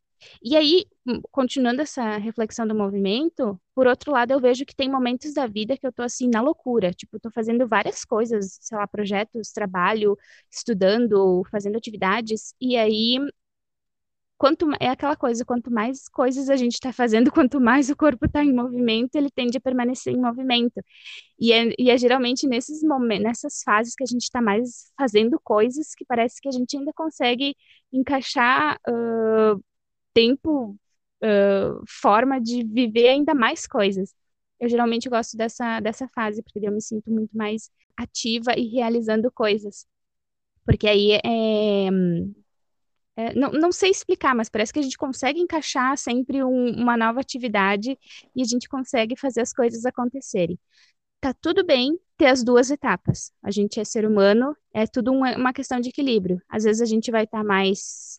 E 0.44 0.56
aí, 0.56 0.86
hum, 1.08 1.22
continuando 1.32 1.82
essa 1.82 2.18
reflexão 2.18 2.68
do 2.68 2.76
movimento, 2.76 3.60
por 3.76 3.88
outro 3.88 4.12
lado, 4.12 4.32
eu 4.34 4.40
vejo 4.40 4.66
que 4.66 4.76
tem 4.76 4.90
momentos 4.90 5.34
da 5.34 5.48
vida 5.48 5.78
que 5.78 5.86
eu 5.88 5.94
tô 5.94 6.02
assim 6.04 6.30
na 6.30 6.42
loucura, 6.42 6.92
tipo, 6.94 7.20
tô 7.20 7.32
fazendo 7.32 7.68
várias 7.68 8.04
coisas, 8.06 8.58
sei 8.62 8.78
lá, 8.78 8.88
projetos, 8.88 9.52
trabalho, 9.52 10.18
estudando, 10.52 11.44
fazendo 11.52 11.78
atividades, 11.78 12.54
e 12.60 12.76
aí 12.78 13.20
quanto 14.38 14.70
é 14.80 14.88
aquela 14.90 15.16
coisa, 15.18 15.44
quanto 15.46 15.70
mais 15.72 16.08
coisas 16.08 16.50
a 16.50 16.56
gente 16.56 16.74
está 16.76 16.94
fazendo, 16.94 17.32
quanto 17.32 17.60
mais 17.60 17.90
o 17.90 17.96
corpo 17.96 18.26
está 18.26 18.44
em 18.44 18.54
movimento, 18.54 19.16
ele 19.16 19.30
tende 19.30 19.58
a 19.58 19.62
permanecer 19.62 20.14
em 20.14 20.22
movimento. 20.22 20.82
E 21.40 21.52
é, 21.54 21.74
e 21.78 21.90
é 21.90 21.98
geralmente 21.98 22.48
nesses 22.48 22.82
momentos, 22.84 23.24
nessas 23.26 23.62
fases 23.64 23.96
que 23.96 24.04
a 24.04 24.08
gente 24.08 24.24
está 24.24 24.42
mais 24.42 24.92
fazendo 24.98 25.40
coisas 25.44 25.94
que 25.96 26.06
parece 26.06 26.42
que 26.42 26.48
a 26.50 26.52
gente 26.52 26.78
ainda 26.78 26.94
consegue 26.94 27.56
encaixar 27.92 28.80
uh, 28.90 29.62
tempo, 30.20 30.78
uh, 31.24 31.84
forma 31.88 32.40
de 32.42 32.64
viver 32.66 33.10
ainda 33.10 33.34
mais 33.34 33.66
coisas. 33.66 34.14
Eu 34.60 34.68
geralmente 34.68 35.08
gosto 35.10 35.38
dessa, 35.38 35.80
dessa 35.80 36.08
fase, 36.10 36.44
porque 36.44 36.60
eu 36.68 36.72
me 36.72 36.82
sinto 36.82 37.10
muito 37.10 37.36
mais 37.36 37.72
ativa 37.98 38.54
e 38.58 38.68
realizando 38.68 39.32
coisas. 39.32 39.88
Porque 40.66 40.88
aí 40.88 41.14
é, 41.14 41.88
é, 43.16 43.34
não, 43.34 43.52
não 43.52 43.72
sei 43.72 43.90
explicar, 43.92 44.36
mas 44.36 44.50
parece 44.50 44.74
que 44.74 44.80
a 44.80 44.82
gente 44.82 44.98
consegue 44.98 45.40
encaixar 45.40 45.98
sempre 45.98 46.44
um, 46.44 46.72
uma 46.72 46.98
nova 46.98 47.20
atividade 47.22 47.98
e 48.36 48.42
a 48.42 48.46
gente 48.46 48.68
consegue 48.68 49.16
fazer 49.16 49.42
as 49.42 49.54
coisas 49.54 49.86
acontecerem. 49.86 50.60
Tá 51.22 51.34
tudo 51.34 51.66
bem 51.66 52.00
ter 52.18 52.28
as 52.28 52.44
duas 52.44 52.72
etapas. 52.72 53.32
A 53.44 53.52
gente 53.52 53.80
é 53.80 53.84
ser 53.84 54.06
humano, 54.06 54.56
é 54.74 54.86
tudo 54.88 55.12
uma, 55.12 55.54
questão 55.54 55.80
de 55.80 55.90
equilíbrio. 55.90 56.42
Às 56.50 56.64
vezes 56.64 56.82
a 56.82 56.86
gente 56.86 57.12
vai 57.12 57.26
estar 57.26 57.40
tá 57.40 57.44
mais 57.44 58.19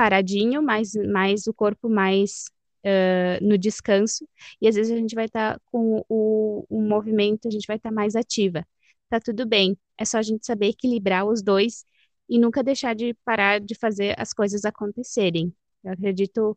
paradinho, 0.00 0.62
mais, 0.62 0.94
mais 0.94 1.46
o 1.46 1.52
corpo 1.52 1.86
mais 1.86 2.46
uh, 2.86 3.46
no 3.46 3.58
descanso, 3.58 4.26
e 4.58 4.66
às 4.66 4.74
vezes 4.74 4.90
a 4.90 4.96
gente 4.96 5.14
vai 5.14 5.26
estar 5.26 5.56
tá 5.56 5.60
com 5.66 6.02
o, 6.08 6.64
o 6.70 6.80
movimento, 6.80 7.46
a 7.46 7.50
gente 7.50 7.66
vai 7.66 7.76
estar 7.76 7.90
tá 7.90 7.94
mais 7.94 8.16
ativa. 8.16 8.66
Tá 9.10 9.20
tudo 9.20 9.46
bem, 9.46 9.76
é 9.98 10.04
só 10.06 10.16
a 10.16 10.22
gente 10.22 10.46
saber 10.46 10.68
equilibrar 10.68 11.26
os 11.26 11.42
dois 11.42 11.84
e 12.26 12.38
nunca 12.38 12.62
deixar 12.62 12.94
de 12.94 13.12
parar 13.26 13.60
de 13.60 13.74
fazer 13.74 14.14
as 14.18 14.32
coisas 14.32 14.64
acontecerem. 14.64 15.54
Eu 15.84 15.92
acredito 15.92 16.56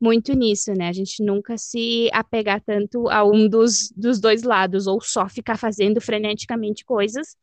muito 0.00 0.32
nisso, 0.34 0.72
né? 0.72 0.88
A 0.88 0.92
gente 0.92 1.22
nunca 1.22 1.56
se 1.56 2.10
apegar 2.12 2.60
tanto 2.62 3.08
a 3.08 3.24
um 3.24 3.48
dos, 3.48 3.92
dos 3.96 4.20
dois 4.20 4.42
lados, 4.42 4.88
ou 4.88 5.00
só 5.00 5.28
ficar 5.28 5.56
fazendo 5.56 6.00
freneticamente 6.00 6.84
coisas, 6.84 7.36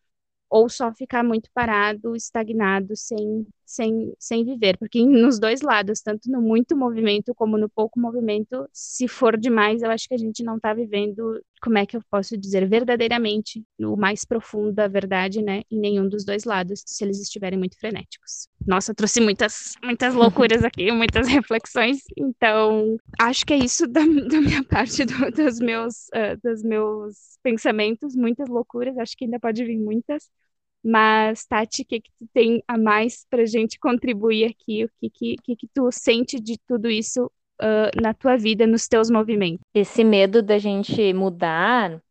ou 0.49 0.67
só 0.69 0.93
ficar 0.93 1.23
muito 1.23 1.49
parado, 1.53 2.13
estagnado, 2.15 2.93
sem, 2.97 3.47
sem, 3.69 4.13
sem 4.17 4.43
viver. 4.43 4.77
Porque 4.77 5.05
nos 5.05 5.39
dois 5.39 5.61
lados, 5.61 6.01
tanto 6.01 6.29
no 6.29 6.41
muito 6.41 6.75
movimento 6.75 7.33
como 7.35 7.57
no 7.57 7.69
pouco 7.69 7.99
movimento, 7.99 8.67
se 8.73 9.07
for 9.07 9.37
demais, 9.37 9.83
eu 9.83 9.91
acho 9.91 10.07
que 10.07 10.15
a 10.15 10.17
gente 10.17 10.43
não 10.43 10.55
está 10.55 10.73
vivendo, 10.73 11.39
como 11.61 11.77
é 11.77 11.85
que 11.85 11.95
eu 11.95 12.01
posso 12.09 12.35
dizer, 12.35 12.67
verdadeiramente, 12.67 13.63
o 13.79 13.95
mais 13.95 14.25
profundo 14.25 14.73
da 14.73 14.87
verdade, 14.87 15.41
né? 15.43 15.61
Em 15.69 15.79
nenhum 15.79 16.09
dos 16.09 16.25
dois 16.25 16.45
lados, 16.45 16.81
se 16.85 17.03
eles 17.03 17.21
estiverem 17.21 17.59
muito 17.59 17.77
frenéticos. 17.77 18.47
Nossa, 18.65 18.93
trouxe 18.93 19.21
muitas, 19.21 19.75
muitas 19.83 20.13
loucuras 20.15 20.63
aqui, 20.63 20.91
muitas 20.91 21.27
reflexões. 21.27 21.99
Então, 22.17 22.97
acho 23.19 23.45
que 23.45 23.53
é 23.53 23.57
isso 23.57 23.87
da, 23.87 24.01
da 24.01 24.41
minha 24.41 24.63
parte, 24.63 25.05
do, 25.05 25.31
dos, 25.31 25.59
meus, 25.59 26.07
uh, 26.07 26.39
dos 26.43 26.63
meus 26.63 27.37
pensamentos, 27.43 28.15
muitas 28.15 28.49
loucuras, 28.49 28.97
acho 28.97 29.15
que 29.15 29.25
ainda 29.25 29.39
pode 29.39 29.63
vir 29.63 29.77
muitas. 29.77 30.23
Mas, 30.83 31.45
Tati, 31.45 31.81
o 31.81 31.85
que, 31.85 31.99
que 31.99 32.11
tu 32.17 32.27
tem 32.33 32.63
a 32.67 32.77
mais 32.77 33.25
para 33.29 33.45
gente 33.45 33.77
contribuir 33.79 34.45
aqui? 34.45 34.85
O 34.85 34.89
que, 34.99 35.09
que, 35.09 35.35
que, 35.43 35.55
que 35.55 35.67
tu 35.67 35.91
sente 35.91 36.39
de 36.39 36.57
tudo 36.67 36.89
isso 36.89 37.25
uh, 37.61 38.01
na 38.01 38.13
tua 38.13 38.37
vida, 38.37 38.65
nos 38.65 38.87
teus 38.87 39.09
movimentos? 39.09 39.59
Esse 39.73 40.03
medo 40.03 40.41
da 40.41 40.57
gente 40.57 41.13
mudar, 41.13 42.01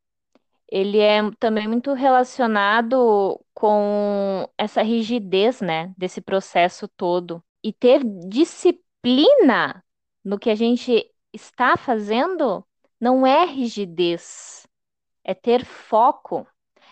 ele 0.70 0.98
é 0.98 1.20
também 1.38 1.66
muito 1.66 1.94
relacionado 1.94 3.40
com 3.54 4.46
essa 4.58 4.82
rigidez, 4.82 5.60
né, 5.60 5.92
desse 5.96 6.20
processo 6.20 6.86
todo. 6.88 7.42
E 7.64 7.72
ter 7.72 8.02
disciplina 8.28 9.82
no 10.22 10.38
que 10.38 10.50
a 10.50 10.54
gente 10.54 11.10
está 11.32 11.76
fazendo 11.76 12.64
não 13.00 13.26
é 13.26 13.46
rigidez, 13.46 14.66
é 15.24 15.32
ter 15.32 15.64
foco 15.64 16.46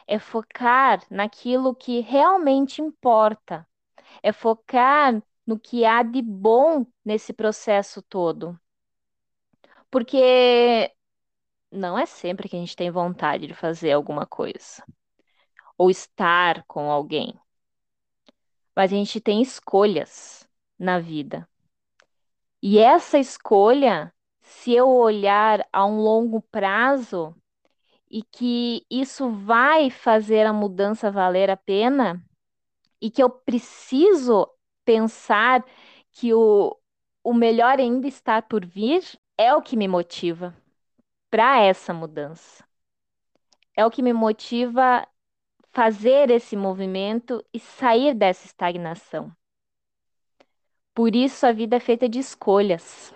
é 0.07 0.19
focar 0.19 1.03
naquilo 1.11 1.75
que 1.75 2.01
realmente 2.01 2.81
importa, 2.81 3.67
é 4.23 4.33
focar 4.33 5.23
no 5.47 5.59
que 5.59 5.85
há 5.85 6.03
de 6.03 6.23
bom 6.23 6.87
nesse 7.05 7.33
processo 7.33 8.03
todo. 8.03 8.59
Porque 9.91 10.93
não 11.71 11.99
é 11.99 12.07
sempre 12.07 12.49
que 12.49 12.57
a 12.57 12.59
gente 12.59 12.77
tem 12.77 12.91
vontade 12.91 13.47
de 13.47 13.55
fazer 13.55 13.93
alguma 13.93 14.27
coisa 14.27 14.85
ou 15.79 15.91
estar 15.91 16.65
com 16.67 16.91
alguém. 16.91 17.39
Mas 18.75 18.93
a 18.93 18.97
gente 18.97 19.21
tem 19.21 19.41
escolhas 19.43 20.49
na 20.79 20.99
vida. 20.99 21.49
E 22.63 22.79
essa 22.79 23.19
escolha, 23.19 24.13
se 24.43 24.73
eu 24.73 24.89
olhar 24.89 25.67
a 25.73 25.87
um 25.87 25.99
longo 25.99 26.43
prazo, 26.43 27.35
e 28.11 28.23
que 28.23 28.87
isso 28.91 29.31
vai 29.31 29.91
fazer 29.91 30.47
a 30.47 30.53
mudança 30.53 31.11
valer 31.11 31.51
a 31.51 31.57
pena 31.57 32.25
e 33.01 33.11
que 33.11 33.23
eu 33.23 33.29
preciso 33.31 34.49
pensar 34.85 35.65
que 36.13 36.33
o, 36.33 36.77
o 37.23 37.35
melhor 37.35 37.79
ainda 37.79 38.07
está 38.09 38.41
por 38.41 38.65
vir, 38.65 39.03
é 39.37 39.55
o 39.55 39.63
que 39.63 39.77
me 39.77 39.89
motiva 39.89 40.57
para 41.31 41.61
essa 41.61 41.93
mudança. 41.93 42.65
É 43.77 43.85
o 43.85 43.91
que 43.91 44.03
me 44.03 44.13
motiva 44.13 45.07
fazer 45.73 46.31
esse 46.31 46.57
movimento 46.57 47.45
e 47.53 47.61
sair 47.61 48.15
dessa 48.15 48.47
estagnação. 48.47 49.31
Por 50.95 51.15
isso 51.15 51.47
a 51.47 51.53
vida 51.53 51.77
é 51.77 51.81
feita 51.81 52.09
de 52.09 52.19
escolhas. 52.19 53.13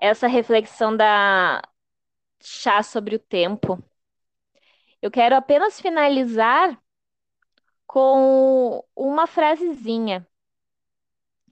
Essa 0.00 0.26
reflexão 0.26 0.96
da 0.96 1.62
chá 2.42 2.82
sobre 2.82 3.16
o 3.16 3.18
tempo. 3.18 3.82
Eu 5.02 5.10
quero 5.10 5.34
apenas 5.36 5.80
finalizar 5.80 6.80
com 7.86 8.84
uma 8.94 9.26
frasezinha. 9.26 10.26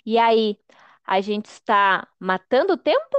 E 0.05 0.18
aí, 0.18 0.59
a 1.05 1.20
gente 1.20 1.46
está 1.46 2.07
matando 2.20 2.74
o 2.74 2.77
tempo 2.77 3.16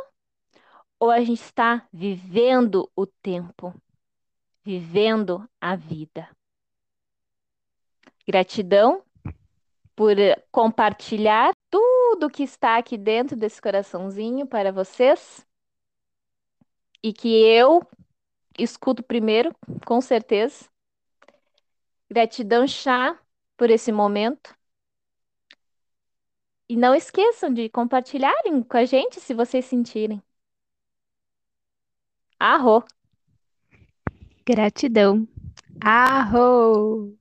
ou 0.99 1.10
a 1.10 1.19
gente 1.21 1.41
está 1.41 1.88
vivendo 1.91 2.89
o 2.95 3.05
tempo? 3.05 3.73
Vivendo 4.63 5.49
a 5.60 5.75
vida. 5.75 6.29
Gratidão 8.27 9.03
por 9.95 10.15
compartilhar 10.51 11.51
tudo 11.69 12.29
que 12.29 12.43
está 12.43 12.77
aqui 12.77 12.97
dentro 12.97 13.36
desse 13.36 13.62
coraçãozinho 13.62 14.45
para 14.47 14.71
vocês. 14.71 15.45
E 17.04 17.14
que 17.14 17.30
eu 17.30 17.82
escuto 18.58 19.02
primeiro, 19.04 19.56
com 19.86 20.02
certeza. 20.02 20.66
Gratidão, 22.10 22.68
chá, 22.68 23.18
por 23.56 23.70
esse 23.70 23.92
momento. 23.92 24.56
E 26.68 26.76
não 26.76 26.94
esqueçam 26.94 27.54
de 27.54 27.70
compartilharem 27.70 28.62
com 28.64 28.78
a 28.78 28.86
gente 28.86 29.20
se 29.20 29.34
vocês 29.34 29.66
sentirem. 29.66 30.22
Arro! 32.40 32.84
Gratidão. 34.46 35.28
Arro! 35.82 37.18